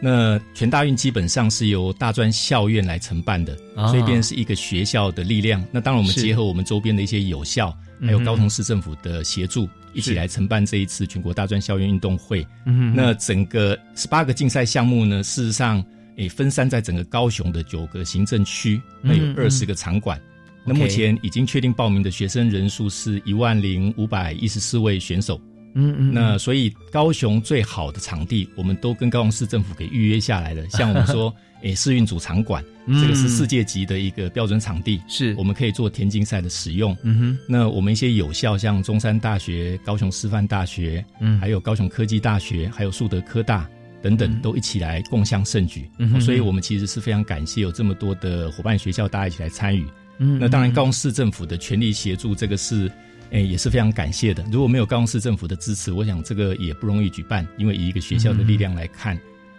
[0.00, 3.56] 那全大运基本上是由大专校院来承办的，
[3.88, 5.64] 所以便是一个学校的力量。
[5.70, 9.68] 那当然我们结合我们周边的一些有校，还有高雄市政府的协助。
[9.92, 12.46] 一起来承办这一次全国大专校园运动会。
[12.64, 15.84] 嗯，那整个十八个竞赛项目呢，事实上
[16.20, 20.20] 诶分散在整个高雄的九个行政区，那有二十个场馆。
[20.66, 25.40] 那目前已经确定报名的学生人数是一万零五百一十四位选手。
[25.74, 30.68] 嗯嗯，那所以高雄最好的场地，我们都跟高雄市政府给预约下来了。
[30.68, 36.94] 像我们说， 诶世运主场馆，嗯这个是世界级的一个标准场地，是我们可以做田径赛的使用。
[37.02, 43.66] 嗯哼，那我们一些有效，像中山大学、高雄师范大学，嗯还有高雄科技大学，还有树德科大
[44.02, 45.88] 等等，嗯都一起来共襄盛举。
[45.98, 49.86] 嗯所以我们其实是非常感谢有这么多的伙伴学校，大家一起来参与。
[50.18, 52.90] 嗯那当然，高雄市政府的全力协助，这个是。
[53.32, 54.44] 诶，也是非常感谢的。
[54.50, 57.46] 如果没有高雄市政府的支持，我想这个也不容易举办。
[57.58, 59.16] 因为以一个学校的力量来看，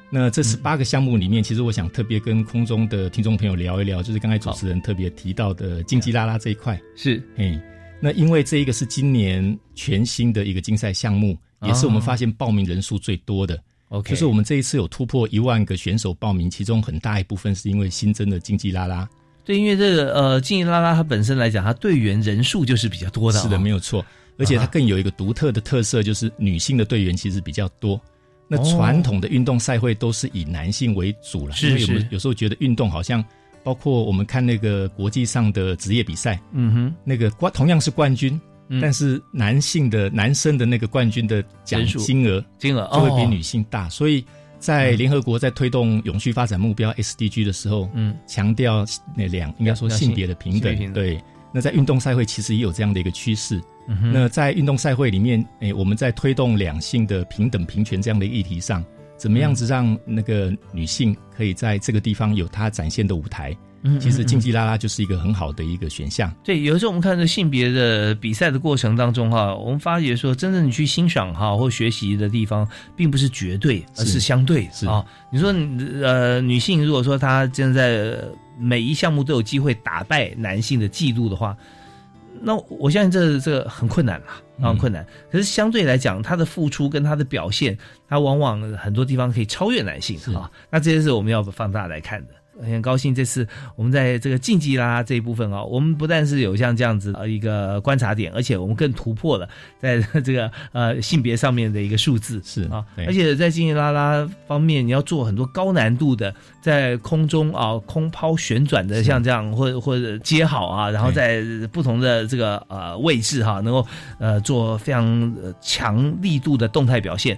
[0.10, 6.77] 那这十八个项目里面，其实我想特别跟空中的听众朋友聊一聊，就是刚才主持人特别提到的竞技啦啦这一块。
[6.97, 7.58] 是，嘿，
[8.01, 13.58] 那因为这一个是今年全新的一个竞赛项目，也是我们发现报名人数最多的。
[13.91, 19.08] OK，就是我们这一次有突破一万个选手报名，其中很大一部分是因为新增的竞技拉拉。
[19.43, 23.41] 对，因为这个呃，竞技拉拉它本身来讲，它队员人数就是比较多的、哦。
[23.41, 24.06] 是的，没有错。
[24.38, 27.99] 而且它更有一个独特的特色，就是女性的队员其实比较多。
[28.47, 33.23] 那传统的运动赛会都是以男性为主了，是是有时候觉得运动好像，
[33.63, 38.39] 包括我们看那个国际上的职业比赛，嗯哼，那个冠同样是冠军，
[38.71, 38.81] 嗯。
[38.81, 43.27] 但是男性的男生的那个冠军的奖金额金额就会比哦。
[43.29, 44.25] 女性大，所以
[44.57, 48.84] 在联合国在推动永续发展目标 SDG 的时候，嗯，强调
[49.15, 50.93] 那两应该说性别的平等平，等。
[50.93, 51.21] 对。
[51.53, 53.62] 那在运动赛会其实也有这样的一个趋势。
[54.13, 58.81] 那在运动赛会里面，诶，我们在推动两性的平等平权这样的议题上，
[59.17, 63.53] 怎么样子让那个女性可以在这个地方有她展现的舞台？
[63.84, 66.32] 嗯其实嗯竞技啦啦就是一个很好的一个选项。
[66.44, 75.04] 对，有时候我们看这性别的比赛的过程当中哈，我们发觉说，真正你去欣赏哈或学习的地方，并不是绝对，而是是相对是啊。
[75.32, 75.54] 你说
[76.04, 81.58] 呃，女性如果说她现在呃每一项目都有机会打败男性的记录的话，
[82.39, 85.06] 那我相信这这个很困难嘛，啊，很困难。
[85.32, 90.50] 可是相对来讲，她的付出跟她的表现，她往往很多地方可以超越男性啊。
[90.70, 92.34] 那这些是我们要放大来看的。
[92.63, 99.47] 很高兴这次我们在这个竞技啦啦这一部分啊，我们不但是有像这样子呃一个观察点，而且我们更突破了
[99.80, 113.86] 在这个呃性别上面的一个数字是啊，而且在竞技啦啦方面，你要做很多高难度的在空中啊空抛旋转的，像这样或者或者接好啊，然后在不同的这个呃位置哈、能够
[114.19, 115.06] 呃做非常
[115.41, 117.38] 呃强力度的动态表现。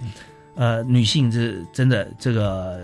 [0.56, 2.78] 呃，女性是真的这个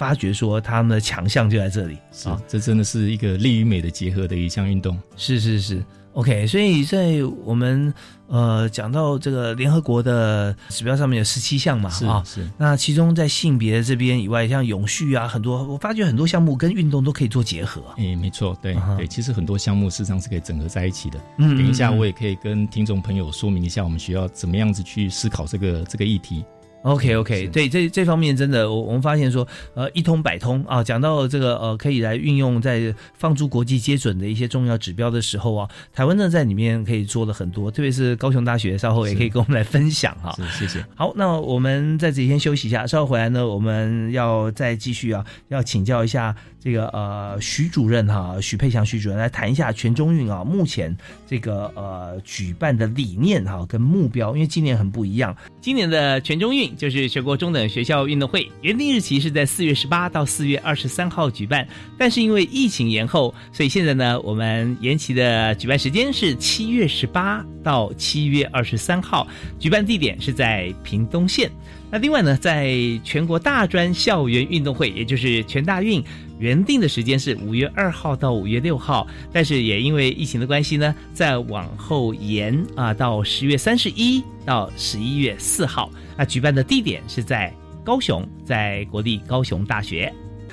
[0.00, 4.98] 发觉说他们的强项就在这里啊，这真的是一个力与美的结合的一项运动。
[5.14, 5.84] 是是是
[6.14, 6.46] ，OK。
[6.46, 7.92] 所以在我们
[8.26, 17.82] 呃讲到这个联合国的指标上面有十七项嘛，是啊，是那其中在性别这边以外，像永续啊，很多我发觉很多项目跟运动都可以做结合。
[17.98, 21.20] 诶，没错，对、对，其实很多项目事实上是可以整合在一起的。
[21.36, 26.42] 嗯等一下我也可以跟听众朋友说明一下，我们需要怎么样子去思考这个这个议题。
[26.82, 30.82] OK OK，对这这方面真的，我我们发现说，呃，一通百通啊。
[30.82, 40.34] 讲到这个呃，可以来运用在放诸国际接准的一些重要指标的时候啊，台湾呢在里面可以做了很多，特别是高雄大学，稍后也可以跟我们来分享哈。
[40.36, 40.84] 是，谢谢。
[40.94, 61.66] 好，那我们在这里先休息一下，稍后回来呢，我们要再继续啊，要请教一下这个呃徐主任哈，许佩祥徐主任来谈一下全中运啊，目前这个呃举办的理念哈跟目标，因为今年很不一样，今年的全中运就是全国中等学校运动会，原定日期是在四月十八到四月二十三号举办，
[61.98, 69.26] 但是因为疫情延后，所以现在呢，我们延期的举办时间是七月十八到七月二十三号，
[69.58, 71.50] 举办地点是在屏东县。
[71.92, 76.00] 那另外呢，在全国大专校园运动会，也就是全大运，
[76.38, 85.90] 原定的时间是五月二号到五月六号，但是也因为疫情的关系呢，再往后延啊到十月三十一到十一月四号。
[86.20, 87.50] 那举办的地点是在
[87.82, 90.12] 高雄，在国立高雄大学。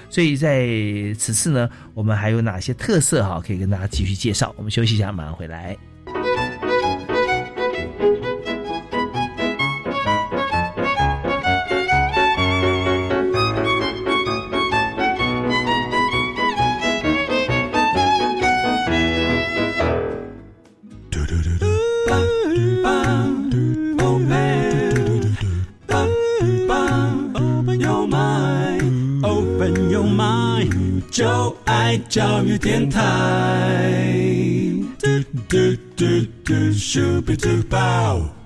[0.09, 0.65] 所以在
[1.19, 4.55] 此次呢，我们还有哪些特色哈，可以跟大家继续介绍？
[4.55, 5.75] 我们休息一下，马上回来。
[21.11, 21.19] 就
[32.09, 33.01] 教育电台。
[34.99, 35.07] 嘟
[35.47, 35.57] 嘟
[35.95, 36.05] 嘟
[36.43, 38.36] 嘟，咻比嘟爆。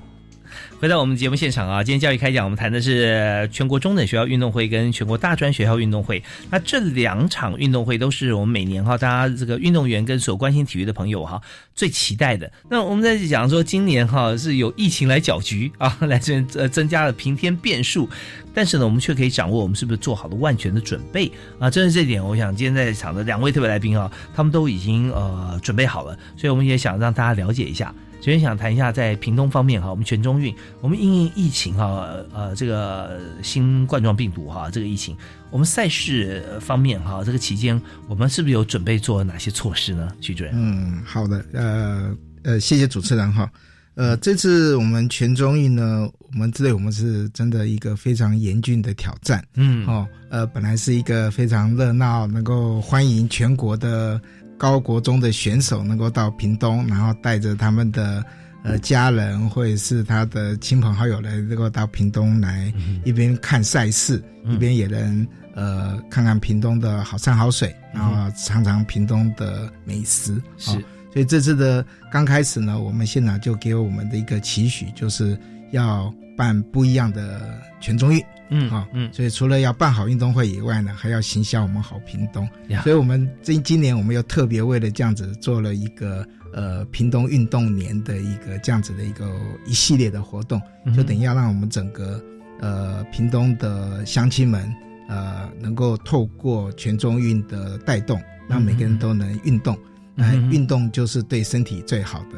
[0.82, 6.24] 回到我们节目现场啊，今天教育开讲，我们谈的是全国中等学校运动会跟全国大专学校运动会。
[6.50, 11.40] 那这两场运动会都是我们每年哈，大家这个运动员跟所关心体育的朋友哈
[11.76, 12.52] 最期待的。
[12.68, 18.10] 那我们在讲说，今年哈是有疫情来搅局啊， 来增呃增加了平天变数，
[18.52, 21.70] 但是呢，我们却可以掌握我们是不是做好了万全的准备啊。
[21.70, 27.94] 正是这点，我想今天在场的两位特别来宾啊，他们都已经呃准备好了，所以我们也想让大家了解一下。
[28.22, 35.18] 首先想谈一下在屏东方面哈，我们全中运，我们因应疫情哈，呃，这个新冠状病毒哈，这个疫情，
[35.50, 40.08] 我们赛事方面哈，这个期间我们是不是有准备做哪些措施呢？
[40.22, 43.50] 徐主任，嗯，好的，呃呃，谢谢主持人哈，
[43.96, 54.22] 呃，这次我们全中运呢，我们这里我们是真的一个非常严峻的挑战，嗯，哦，呃，本来是一个非常热闹，能够欢迎全国的。
[54.62, 58.24] 高国中的选手能够到屏东，然后带着他们的
[58.64, 62.72] 呃家人或者是他的亲朋好友来，能够到屏东来，
[63.03, 70.39] 一边看赛事，一边也能呃看看屏东的好山好水，然后尝尝屏东的美食。
[70.59, 70.70] 是，
[71.12, 75.36] 所以这次的刚开始呢，我们现场就给我们的一个期许，就是
[75.72, 78.24] 要办不一样的全中运。
[78.54, 82.47] 嗯啊，嗯，所以除了要办好运动会以外呢，还要行销我们好屏东。
[82.84, 90.62] 所以，我们今今年我们又特别为了这样子做了一个呃屏东运动年的一个这样子的一个一系列的活动，
[90.93, 92.22] 就等于要让我们整个
[92.60, 94.70] 呃屏东的乡亲们
[95.08, 99.78] 呃能够透过全中运的带动，让每个人都能运动。
[100.14, 102.38] 那运动就是对身体最好的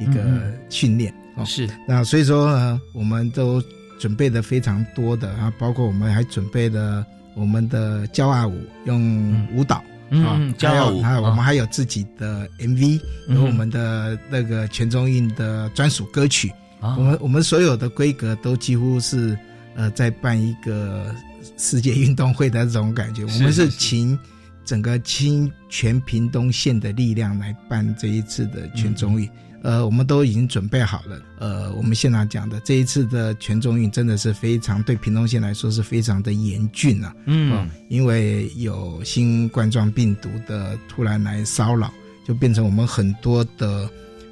[0.00, 1.14] 一个训练。
[1.36, 1.70] 哦，是。
[1.86, 3.62] 那所以说呢，我们都。
[3.98, 9.76] 准备的非常多的啊，包括我们还准备了我们的骄傲舞，用舞蹈
[10.10, 16.52] 啊，骄傲舞，还有我们还有自己的 MV，有我们的那个全中运的专属歌曲。
[16.80, 19.38] 我们我们所有的规格都几乎是
[19.76, 21.14] 呃在办一个
[21.56, 23.22] 世界运动会的这种感觉。
[23.22, 24.18] 我们是请
[24.64, 29.28] 整个清全屏东县的力量来办这一次的全中运。
[29.62, 31.22] 呃，我们都已经准备好了。
[31.38, 37.14] 呃，我们现场讲的这一次的全中运真的是非常对屏东县来说是非常的严峻啊。
[37.26, 41.92] 嗯，因为有新冠状病毒的突然来骚扰，
[42.26, 43.88] 就变成我们很多的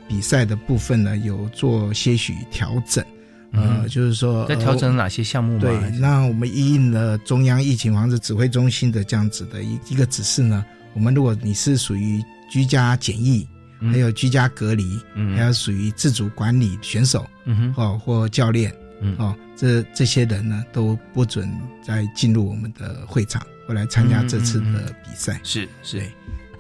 [0.08, 3.04] 比赛的部分呢有做些许调整。
[3.52, 5.60] 呃，就是说在调整哪些项目？
[5.60, 12.20] 对，那我们应了中央疫情防治指挥中心的这样子的一一个指示呢，我们如果你是属于
[12.50, 13.46] 居家检疫。
[13.90, 15.36] 还有居家隔离，嗯。
[15.36, 19.16] 还有属于自主管理选手，嗯哦或教练，嗯。
[19.18, 21.46] 哦这这些人呢都不准
[21.82, 25.38] 再进入我们的会场，过来参加这次的比赛。
[25.44, 26.02] 是是，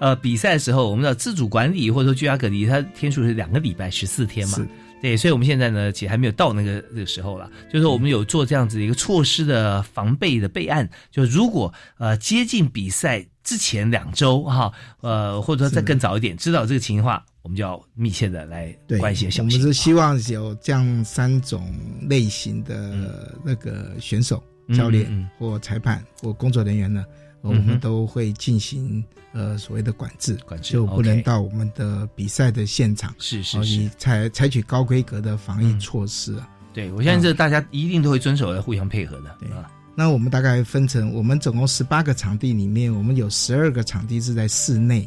[0.00, 4.58] 呃，比赛的时候，我们的自主管理或者说居家隔离，它天数是两个礼拜十四天嘛？
[5.00, 7.50] 对，所以我们现在呢，其实还没有到那个那个时候了。
[7.72, 13.26] 就是说，我们有做这样子一个措施的防备的备案，就如果呃接近比赛。
[13.42, 14.70] 之前两周哈，
[15.00, 19.28] 呃，或者说再更早一点，知道这个情况，我们就要密切的来关心。
[19.38, 24.44] 我们是希望有这样三种类型的那个选手、
[24.76, 27.02] 教练或裁判或工作人员呢，
[27.42, 36.48] 我们都会进行呃所谓的管制，管制就不能到我们的比赛的现场，是是是，采采取高规格的防疫措施啊。
[36.72, 39.70] 对，我相信这大家一定都会遵守，要互相配合的，对啊。
[39.96, 45.06] 那我们大概分成，我们总共十八个场地里面，我们有十二个场地是在室内，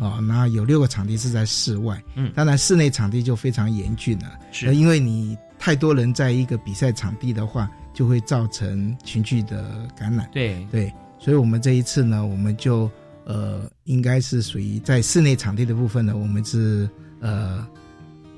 [0.00, 2.02] 啊，那有六个场地是在室外。
[2.16, 10.28] 嗯，当然室内场地就非常严峻了，是，因为你太多人在一个比赛场地的话，就会造成群聚的感染。
[10.32, 10.92] 对对，
[11.24, 12.90] 所以我们这一次呢，我们就
[13.24, 16.86] 呃，应该是属于在室内场地的部分呢，我们是
[17.20, 17.66] 呃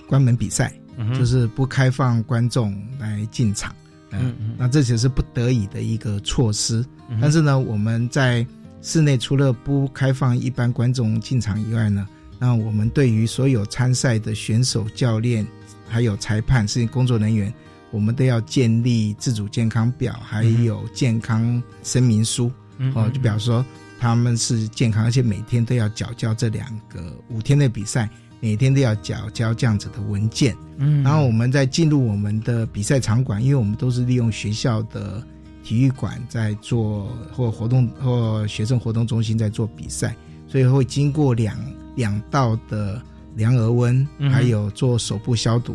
[0.06, 0.72] 关门比赛，
[1.18, 3.74] 就是不开放观众来进场。
[4.12, 6.86] 嗯，那这只是不得已的一个措施。
[7.20, 8.46] 但是呢，我们在
[8.82, 12.06] 室内除了不开放一般观众进场以外呢，
[12.38, 15.44] 那我们对于所有参赛的选手、教练，
[15.88, 17.52] 还有裁判、摄影工作人员，
[17.90, 22.48] 我们都要建立自主健康表，还有健康声明书。
[22.94, 23.64] 哦，就比方说
[23.98, 28.08] 他们是健康，而且每天都要缴交这两个五天的比赛。
[28.38, 35.26] 每天都要缴交这样子的文件，嗯，然后我们在进入我们的比赛场馆，因为我们都是利用学校的
[35.64, 40.14] 体育馆在做或活动或学生活动中心在做比赛，
[40.46, 41.56] 所以会经过两
[41.96, 43.00] 两道的
[43.36, 45.74] 量额温，还有做手部消毒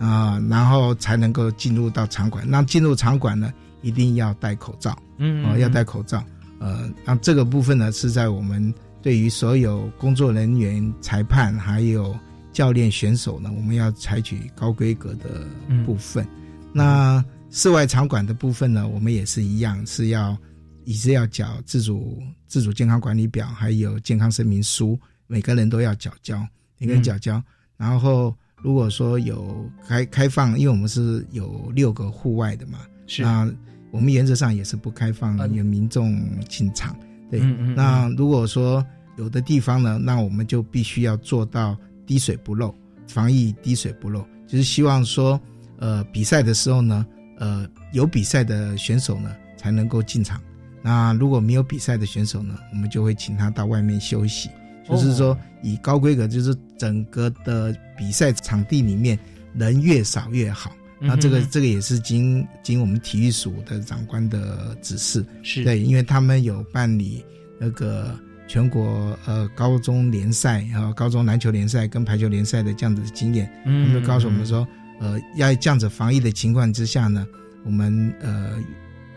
[0.00, 2.44] 啊，然后才能够进入到场馆。
[2.46, 6.22] 那进入场馆呢，一定要戴口罩，嗯，哦，要戴口罩，
[6.60, 8.72] 呃，那这个部分呢是在我们。
[9.02, 12.14] 对于所有工作人员、裁判还有
[12.52, 15.46] 教练、选手呢，我们要采取高规格的
[15.86, 16.22] 部分。
[16.70, 20.36] 那室外场馆的部分呢，我们也是一样，是要
[20.84, 26.46] 也是要缴自主自主健康管理表，还有健康声明书，每个人都要缴交，
[26.76, 27.42] 每个人缴交。
[27.78, 33.50] 然后如果说有开开放，因为我们是有六个户外的嘛，是那
[33.90, 36.18] 我们原则上也是不开放有民众
[36.48, 36.96] 进场。
[37.30, 37.40] 对，
[37.76, 38.84] 那如果说
[39.16, 41.76] 有的地方呢，那我们就必须要做到
[42.06, 42.74] 滴水不漏，
[43.06, 45.40] 防疫滴水不漏，就是希望说，
[45.78, 47.06] 呃，比赛的时候呢，
[47.38, 50.40] 呃，有比赛的选手呢才能够进场。
[50.82, 54.48] 那如果没有比赛的选手呢，我们就会请他到外面休息，
[54.88, 59.18] 就是说以高规格，就是整个的比赛场地里面
[59.54, 60.72] 人越少越好。
[61.00, 65.64] 那这个这个也是经经我们体育署的长官的指示，是。
[65.64, 67.24] 对，因为他们有办理
[67.58, 68.14] 那个
[68.46, 73.86] 全国呃高中联赛啊、高中篮球联赛跟排球联赛的这样子的经验，嗯。
[73.86, 74.66] 他们就告诉我们说，
[75.00, 77.26] 呃，要这样子防疫的情况之下呢，
[77.64, 78.58] 我们呃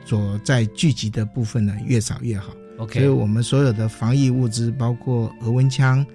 [0.06, 2.54] 所在聚集的部分呢越少越好。
[2.78, 6.06] OK 所以我们所有的防疫物资，包括额温枪、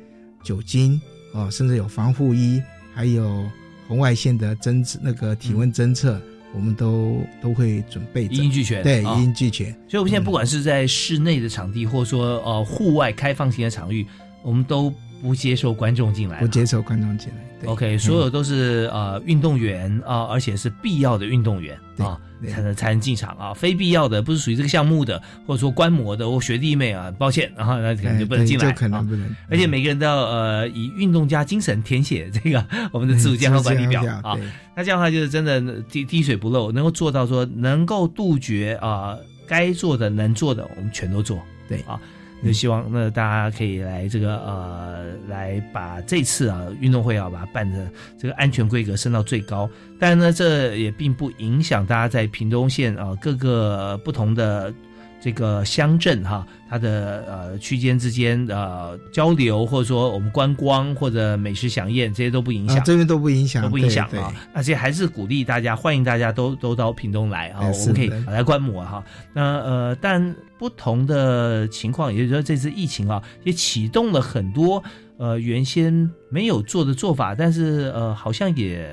[0.43, 1.01] 酒精
[1.33, 2.61] 哦，甚至有防护衣，
[2.95, 3.49] 还有
[3.89, 6.21] 红外线的侦那个体温侦测，
[6.55, 9.73] 我们都都会准备一应俱全对，啊一应俱全。
[9.89, 14.07] 所以，我们现在不管是在室内的场地，或者说呃户外开放型的场域，
[14.43, 16.47] 我们都不接受观众进来不。
[16.47, 17.48] 接受观众进来。
[17.61, 23.53] 对 OK，所有都是呃运动员啊、而且是必要的运动员啊，对才能才能进场啊。
[23.53, 34.39] 非必要的，不是属于这个项目的，或者说观摩的或学弟妹啊，抱歉，然后那可能就不能进来，啊不能而且每个人都要呃以运动家精神填写这个我们的自主健康管理表啊。
[34.77, 39.17] 那这样的话就是真的滴滴水不漏，能够做到说能够杜绝啊、
[39.49, 41.43] 该做的能做的我们全都做。
[41.69, 42.01] 对啊。
[42.45, 49.69] 就希望那大家可以来这个呃，来把这次啊运动会啊把它办的这个安全规格升到最高。
[49.99, 54.73] 但呢，这也并不影响大家在屏东县啊各个不同的
[55.21, 64.33] 这个乡镇哈、它的呃区间之间呃交流，或者说我们观光或者美食飨宴这些都不影响，啊这边都不影响都不影响啊。
[64.55, 69.03] 而且还是鼓励大家，欢迎大家都都到屏东来啊，哎我们可以来观摩哈。
[69.33, 74.83] 那呃，但不同的情况，也就是说这次疫情啊，也启动了很多
[75.17, 78.89] 呃原先没有做的做法，但是呃好像也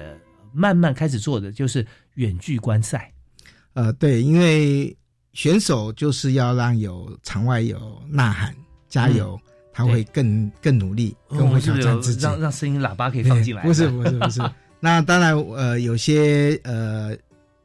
[0.53, 3.11] 慢慢开始做的，就是远距观赛。
[3.73, 4.95] 呃，对，因为
[5.35, 8.55] 选手就是要让有场外有呐喊
[8.87, 9.37] 加油，
[9.73, 12.23] 他会更更努力，更会挑战自己。
[12.23, 13.61] 让让声音喇叭可以放进来？
[13.61, 14.41] 不是不是不是。
[14.79, 17.15] 那当然，呃，有些呃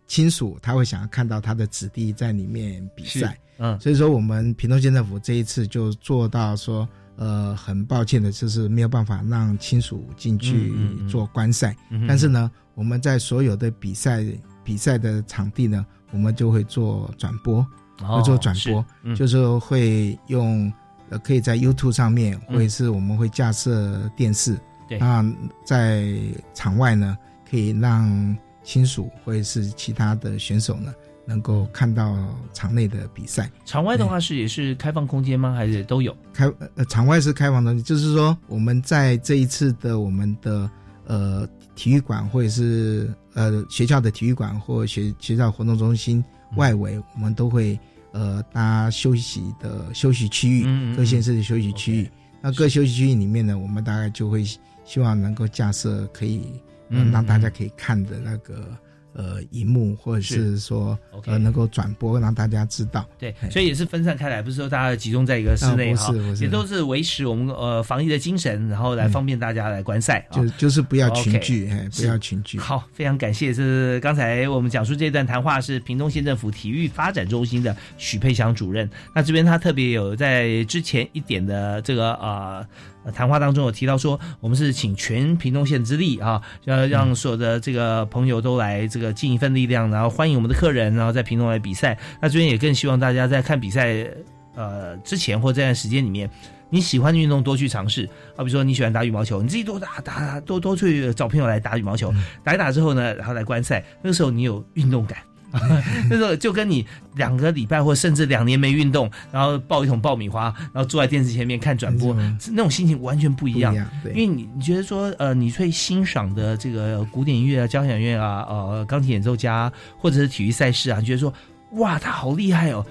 [0.08, 3.78] 亲属他会想要看到他的子弟在里面比赛，嗯。
[3.78, 10.72] 所以说我们平东县政府这一次就做到说，呃，很抱歉的就是没有办法让亲属进去
[11.08, 11.76] 做观赛，
[12.08, 14.24] 但是呢，我们在所有的比赛
[14.64, 17.66] 比赛的场地呢，我们就会做转播，
[18.02, 20.72] 哦会做转是播，嗯就是会用
[21.08, 24.58] 呃，可以在 YouTube 上面，嗯或者是我们会架设电视，
[24.88, 25.24] 对那
[25.64, 26.12] 在
[26.54, 27.16] 场外呢，
[27.50, 30.94] 可以让亲属或者是其他的选手呢，
[31.26, 32.14] 能够看到
[32.52, 33.50] 场内的比赛。
[33.64, 35.54] 场外的话是也是开放空间吗？
[35.54, 36.16] 还是都有？
[36.32, 36.46] 开
[36.76, 40.70] 呃场外是开放的，就是说我们在这一次的我们的
[41.06, 46.24] 呃体育馆或者是呃学校的体育馆或学学校活动中心
[46.56, 47.78] 外围，我们都会
[48.12, 50.96] 呃搭休息的休息区域，嗯嗯嗯。
[50.96, 52.10] 各县市的休息区域。
[52.42, 54.44] 那各休息区域里面呢，我们大概就会
[54.84, 58.76] 希望能够架设可以、让大家可以看的那个
[59.12, 63.04] 呃荧幕，或者是是说呃能够转播让大家知道。
[63.18, 70.34] 对哎，所以也是分散开来，不是说大家集中在一个室内啊哈也都是维持我们呃防疫的精神，然后来方便大家来观赛啊。
[70.34, 72.58] 就就是不要群聚，哎，不要群聚。
[72.58, 78.88] 好，非常感谢，这是刚才我们讲述这段谈话是屏东县政府体育发展中心的许佩祥主任。
[79.14, 82.66] 那这边他特别有在之前一点的这个呃
[83.04, 91.98] 呃谈话当中有提到说，我们是请全屏东县之力啊，要让所有的这个朋友都来这个尽一份力量，然后欢迎我们的客人，然后在屏东来比赛。
[92.20, 94.06] 那这边也更希望大家在看比赛
[94.54, 96.30] 呃之前或这段时间里面。
[96.72, 105.18] 你喜欢的运动多去尝试，好比如说你喜欢打羽毛球，你自己多打打打多多去找朋友来打羽毛球，打一打之后呢，然后来观赛，那个时候你有运动感。
[106.08, 106.86] 那时候就跟你
[107.16, 112.14] 两个礼拜或甚至两年没运动，然后抱一桶爆米花，然后坐在电视前面看转播，
[112.52, 113.72] 那种心情完全不一样。
[113.72, 113.90] 一样。
[114.14, 121.32] 因为你你觉得说，呃，你最欣赏的这个古典音乐啊、交响乐啊、呃，钢琴演奏家，或者是体育赛事啊，你觉得说，
[121.72, 122.84] 哇，他好厉害哦，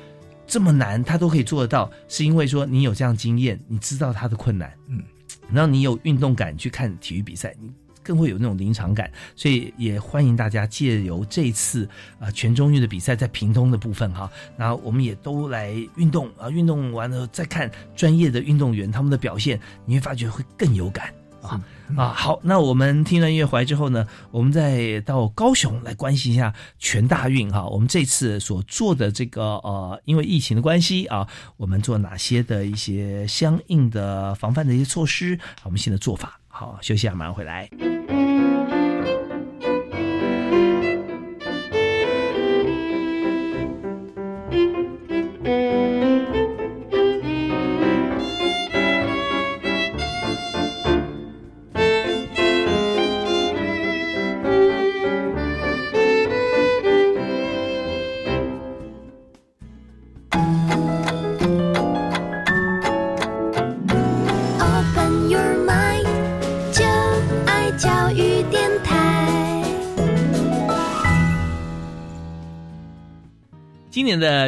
[0.45, 5.01] 这么难他都可以做得到，是因为说你有这样经验，你知道他的困难，嗯，
[5.51, 7.71] 然后你有运动感去看体育比赛，你
[8.09, 9.11] 更会有那种临场感。
[9.35, 11.87] 所以也欢迎大家借由这次
[12.19, 21.61] 啊全中运的比赛，在屏东的部分哈，然后我们也都来运动啊，运动完了再看专业的运动员他们的表现，你会发觉会更有感啊
[21.95, 22.07] 啊！
[22.09, 27.67] 好，那我们听了音乐回来之后呢，我们再到高雄来关心一下全大运哈。
[27.67, 35.39] 我们这次所做的这个呃，因为疫情的关系啊，我们做哪些的一些相应的防范的一些措施？
[35.63, 36.38] 我们新的做法。
[36.59, 37.69] 好，休息一下，马上回来。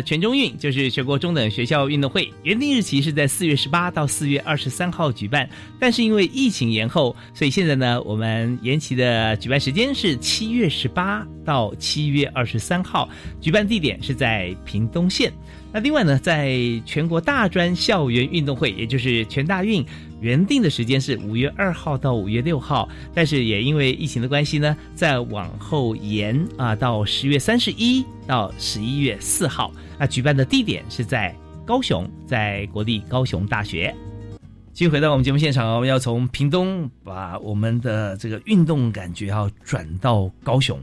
[0.02, 5.49] 全中运就是全国中等学校运动会，原定日期是在四月十八到四月二十三号举办，
[5.80, 15.32] 但是因为疫情延后，所以现在呢，我们延期的举办时间是七月十八到七月二十三号，举办地点是在屏东县。
[15.74, 19.86] 那另外呢，在全国大专校园运动会，也就是全大运，
[20.22, 29.74] 原定的时间是五月二号到五月六号，但是也因为疫情的关系呢，再往后延啊到十月三十一到十一月四号。
[29.99, 33.93] 那举办的地点是在高雄，在国立高雄大学。
[34.74, 40.80] 继续回到我们节目现场，我们要从屏东把我们的这个运动感觉要转到高雄。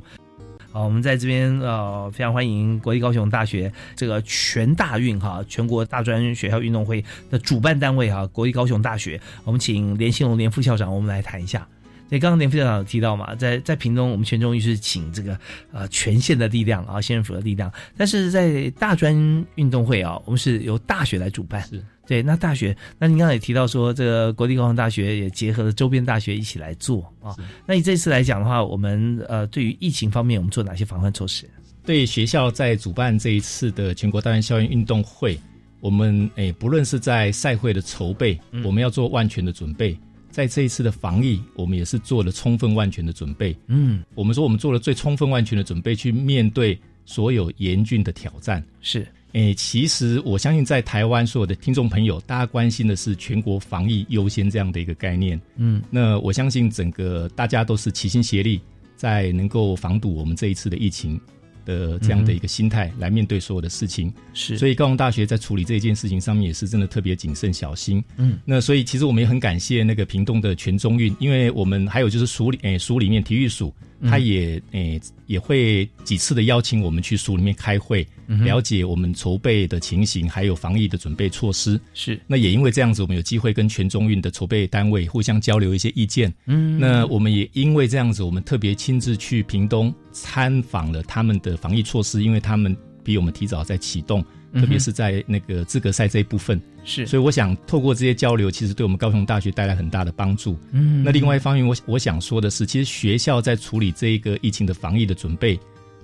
[0.70, 9.18] 好，我们在这边呃，非常欢迎国立高雄大学这个全大运哈，全国大专学校运动会的主办单位哈，国立高雄大学。
[9.44, 11.66] 我们请连兴龙连副校长，我们来谈一下。
[12.10, 15.38] 对，刚刚连副校长提到嘛，在在屏东，我们全中运是请这个
[15.72, 19.14] 呃全县的力量啊，县政府的力量，但是在大专
[19.54, 21.62] 运动会啊，我们是由大学来主办。
[21.62, 27.36] 是对，那大学，那您刚才也提到说，这个国立高雄大学也结合了周边大学一起来做啊。
[27.66, 31.44] 那你这次来讲的话，我们呃对于疫情方面，我们做哪些防范措施？
[31.84, 35.38] 对学校在主办这一次的全国大专校园运动会，
[35.80, 39.94] 我们诶不论是在赛会的筹备，我们要做万全的准备；
[40.30, 43.54] 在这一次的防疫，我们也是做了充分万全的准备。
[43.66, 48.64] 嗯，我们说我们做了最充分万全的准备，去面对所有严峻的挑战。
[48.80, 55.40] 是，诶，其实我相信在台湾所有的听众朋友，大家关心的是全国防疫优先这样的一个概念。
[55.56, 58.60] 嗯，那我相信整个大家都是齐心协力，
[58.96, 61.20] 在能够防堵我们这一次的疫情
[61.66, 64.10] 的这样的一个心态来面对所有的事情。
[64.32, 68.02] 是，所以高雄大学在处理这一件事情上面也是真的特别谨慎小心。
[68.16, 78.06] 嗯，那所以其实我们也很感谢那个屏东的全中运，因为我们还有就是署里诶署里面体育署，嗯他也诶也会几次的邀请我们去署里面开会，
[78.44, 81.80] 了解我们筹备的情形，还有防疫的准备措施。
[81.94, 86.32] 是，那也因为这样子，我们有机会跟全中运的筹备单位互相交流一些意见。
[86.46, 94.22] 嗯那我们也因为这样子，我们特别亲自去屏东参访了他们的防疫措施，因为他们比我们提早在启动，
[94.54, 96.60] 特别是在那个资格赛这一部分。
[96.84, 100.58] 是所以我想透过这些交流，其实对我们高雄大学带来很大的帮助。
[100.72, 105.58] 嗯那另外一方面，我我想说的是，其实学校在处理这一个疫情的防疫的准备，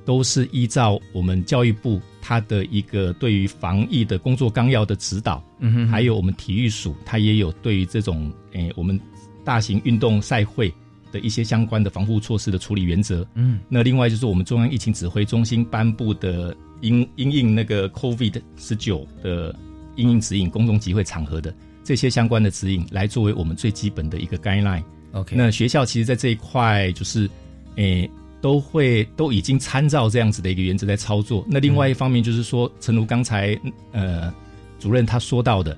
[0.04, 8.98] 都是依照我们教育部它的一个对于防疫的工作纲要的指导，嗯哼还有我们体育署它也有对于这种诶、我们
[9.44, 10.72] 大型运动赛会
[11.10, 13.26] 的一些相关的防护措施的处理原则。
[13.34, 19.54] 嗯，那另外就是我们中央疫情指挥中心颁布的因因应那个 COVID 十九的
[19.96, 24.82] 因应指引，公众集会场合的这些相关的指引，来作为我们最基本的一个 guideline。
[25.12, 27.30] OK，那学校其实在这一块就是，
[27.76, 28.10] 诶、
[28.44, 31.42] 都会都已经参照这样子的一个原则在操作。
[31.48, 33.58] 那另外一方面就是说，诚如刚才
[33.90, 34.30] 呃
[34.78, 35.74] 主任他说到的，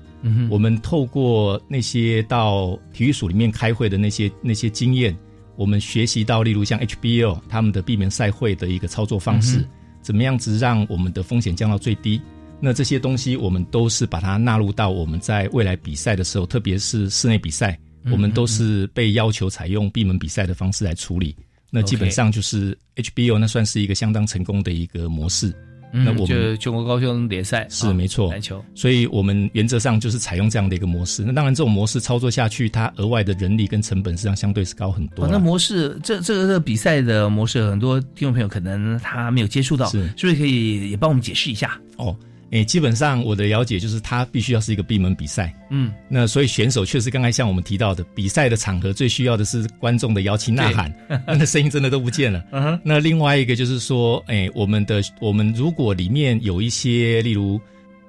[0.49, 5.17] 我们透过那些到体育署里面开会的那些那些经验，
[5.55, 9.69] 我们学习到，例如像 HBO 他们的避免赛会的一个操作方式，嗯
[10.01, 12.21] 怎么样子让我们的风险降到最低。
[12.59, 21.33] 那这些东西我们都是把它纳入到我们在未来比赛的时候，特别是室内比赛，嗯我们都是被要求采用闭门比赛的方式来处理。
[21.69, 25.53] 那基本上就是 HBO，那算是一个相当成功的一个模式。
[25.93, 31.23] 嗯那我们就全国高校联赛啊是没错，篮球，所以我们原则上就是采用这样的一个模式。
[31.23, 41.79] 那当然，这种模式操作下去，它额外的人力跟成本实际上相对是高很多哦，那模式这这个这个比赛的模式，很多听众朋友可能他没有接触到，是是不是可以也帮我们解释一下？
[41.95, 42.13] 哦，
[42.51, 45.53] 诶，基本上我的了解就是，它必须要是一个闭门比赛。
[45.69, 50.93] 嗯，那所以选手确实刚才像我们提到的，比赛的场合最需要的是观众的摇旗呐喊，
[51.27, 52.43] 那声音真的都不见了。
[52.51, 57.59] 嗯，那另外一个就是说，诶，我们的我们如果里面有一些，例如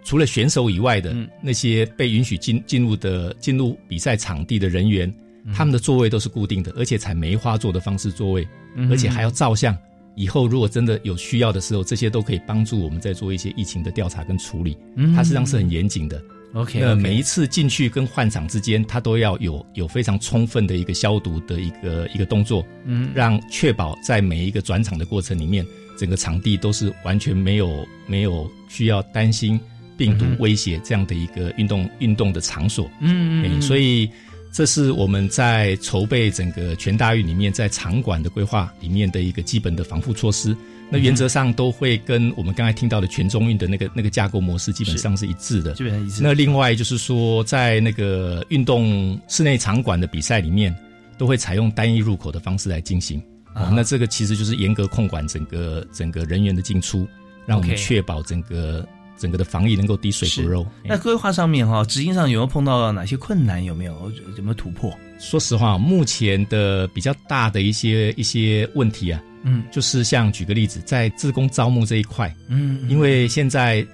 [0.05, 5.13] 除了选手以外的、嗯那些被允许进进入的进入比赛场地的人员，
[5.45, 9.77] 嗯他们的座位都是固定的，而且采梅花座的方式座位，嗯而且还要照相。
[10.19, 14.77] 以后如果真的有需要的时候，这些都可以帮助我们在做一些疫情的调查跟处理。
[14.97, 16.21] 嗯它实际上是很严谨的。
[16.55, 25.65] OK，那每一次进去跟换场之间，它都要有有非常充分的一个消毒的一个一个动作，嗯让确保在每一个转场的过程里面，
[25.97, 29.61] 整个场地都是完全没有没有需要担心
[29.97, 32.91] 病毒威胁这样的一个运动运动的场所。
[33.01, 34.11] 嗯嗯嗯所以
[34.53, 40.57] 这是我们在筹备整个全大运里面在场馆的规划里面的一个基本的防护措施。
[40.91, 45.75] 那原则上都会跟我们刚才听到的全中运的那个那个架构模式基本上是一致的。
[45.75, 46.23] 基本上一致。
[46.23, 50.75] 那另外就是说，在那个运动室内场馆的比赛里面，
[51.19, 53.23] 都会采用单一入口的方式来进行。
[53.53, 57.07] 啊哦，那这个其实就是严格控管整个整个人员的进出，
[57.45, 58.87] 让我们确保整个
[59.19, 60.67] 整个的防疫能够滴水不漏。
[60.85, 63.63] 那规划上面哈，执行上有没有碰到哪些困难？
[63.63, 64.97] 有没有有没有突破？
[65.19, 73.85] 说实话，目前的比较大的一些一些问题啊，嗯就是像举个例子，在自工招募这一块，嗯因为现在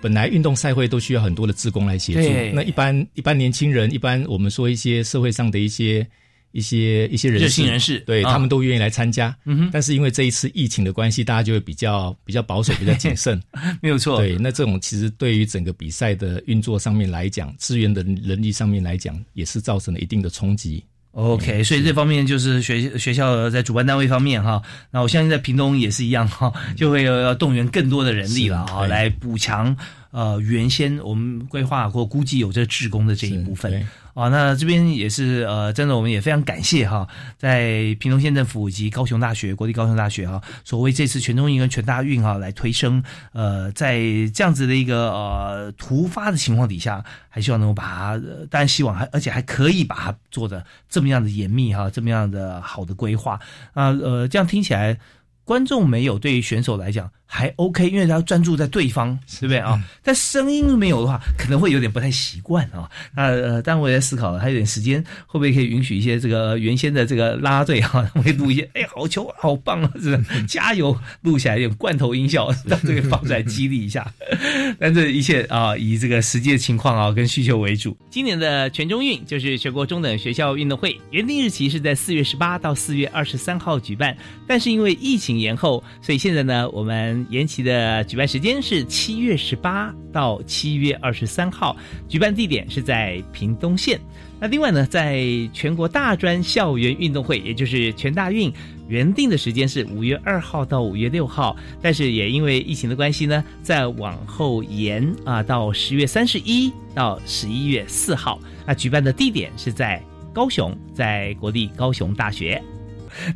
[0.00, 6.06] 本来运动赛会都需要很多的自工来协助，那一般一般年轻人，一般我们说一些社会上的一些
[6.52, 9.34] 一些一些人，热心人士啊对他们都愿意来参加。
[9.44, 13.40] 嗯哼但是因为这一次疫情的关系，大家就会比较比较保守，比较谨慎。
[13.80, 14.18] 没有错。
[14.18, 20.84] 对，那这种其实对于整个比赛的运作上面来讲，资源的人力上面来讲，也是造成了一定的冲击。
[21.12, 29.76] OK，所以这方面就是学学校在主办单位方面哈，那我相信在屏东也是一样哈，就会要动员更多的人力了啊，来补强
[30.10, 34.28] 呃原先我们规划或估计有这志工的这一部分对啊。
[34.28, 37.08] 那这边也是呃，真的我们也非常感谢哈，
[37.38, 43.02] 在屏东县政府以及高雄大学国立高雄大学哈，所谓这次全中运跟全大运哈来推升
[43.32, 44.00] 呃，在
[44.34, 53.40] 这样子的一个呃突发的情况底下，还希望能够把它，呃当然希望还而且还可以把它做的这么样的严密哈，这么样的好的规划
[53.74, 54.98] 啊呃，这样听起来。
[55.42, 59.80] 观众没有，对于选手来讲还 OK，因为他要专注在对方，对不对啊？
[60.02, 62.90] 但声音没有的话，可能会有点不太习惯啊。
[63.14, 74.12] 那呃，当然我也在思考了，还有点时间，会不会可以允许一些这个原先的这个啦啦队啊， 会录一些哎好球好棒啊，是吧加油，录起来有点罐头音效，让这个放出来激励一下。
[74.80, 77.96] 但这一切啊，以这个实际的情况啊跟需求为主。
[78.10, 84.16] 今年的全中运就是全国中等学校运动会，原定日期是在四月十八到四月二十三号举办，
[84.48, 91.76] 但是因为疫情延后，所以现在呢，我们延期的举办时间是七月十八到七月二十三号，
[92.08, 94.00] 举办地点是在屏东县。
[94.40, 98.50] 那另外呢，在全国大专校园运动会，也就是全大运，
[98.88, 108.40] 原定的时间是五月二号到五月六号，但是也因为疫情的关系呢，再往后延啊到十月三十一到十一月四号。
[108.66, 110.02] 那举办的地点是在
[110.32, 112.62] 高雄，在国立高雄大学。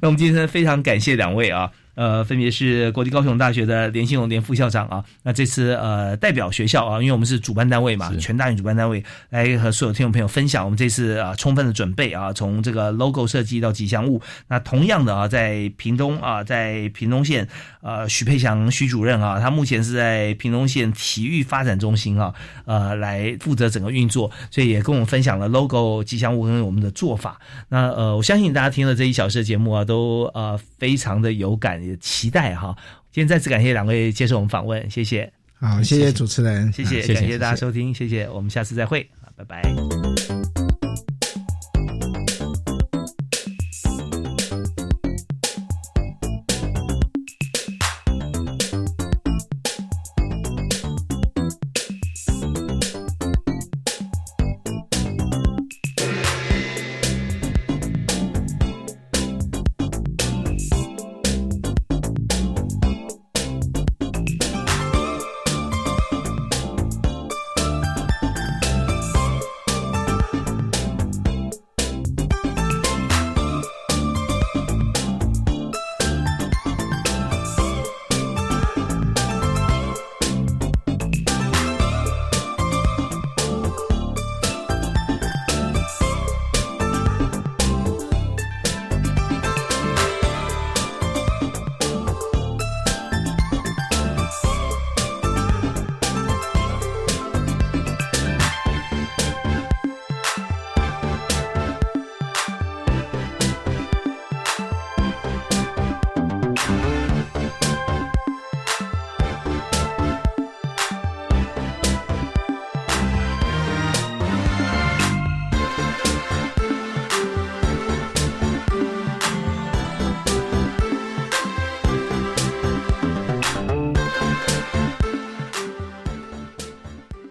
[0.00, 14.20] 那我们今天非常感谢两位啊，呃，分别是国立高雄大学的连兴荣连副校长啊，那这次呃代表学校啊，因为我们是主办单位嘛，全大运主办单位来和所有听众朋友分享我们这次啊充分的准备啊，从这个 logo 设计到吉祥物。
[14.48, 17.46] 那同样的啊，在屏东啊，在屏东县
[17.82, 22.34] 呃许佩祥许主任啊，他目前是在屏东县体育发展中心啊，
[22.64, 27.38] 呃来负责整个运作，所以也跟我们分享了 logo 吉祥物跟我们的做法。
[27.68, 32.76] 那呃，我相信大家听了这一小时的节目啊，都呃非常的有感，也期待哈。
[33.12, 35.32] 今天再次感谢两位接受我们访问，谢谢。
[35.54, 40.33] 好，谢谢主持人，谢谢，啊感谢大家收听，谢谢，我们下次再会，好拜拜。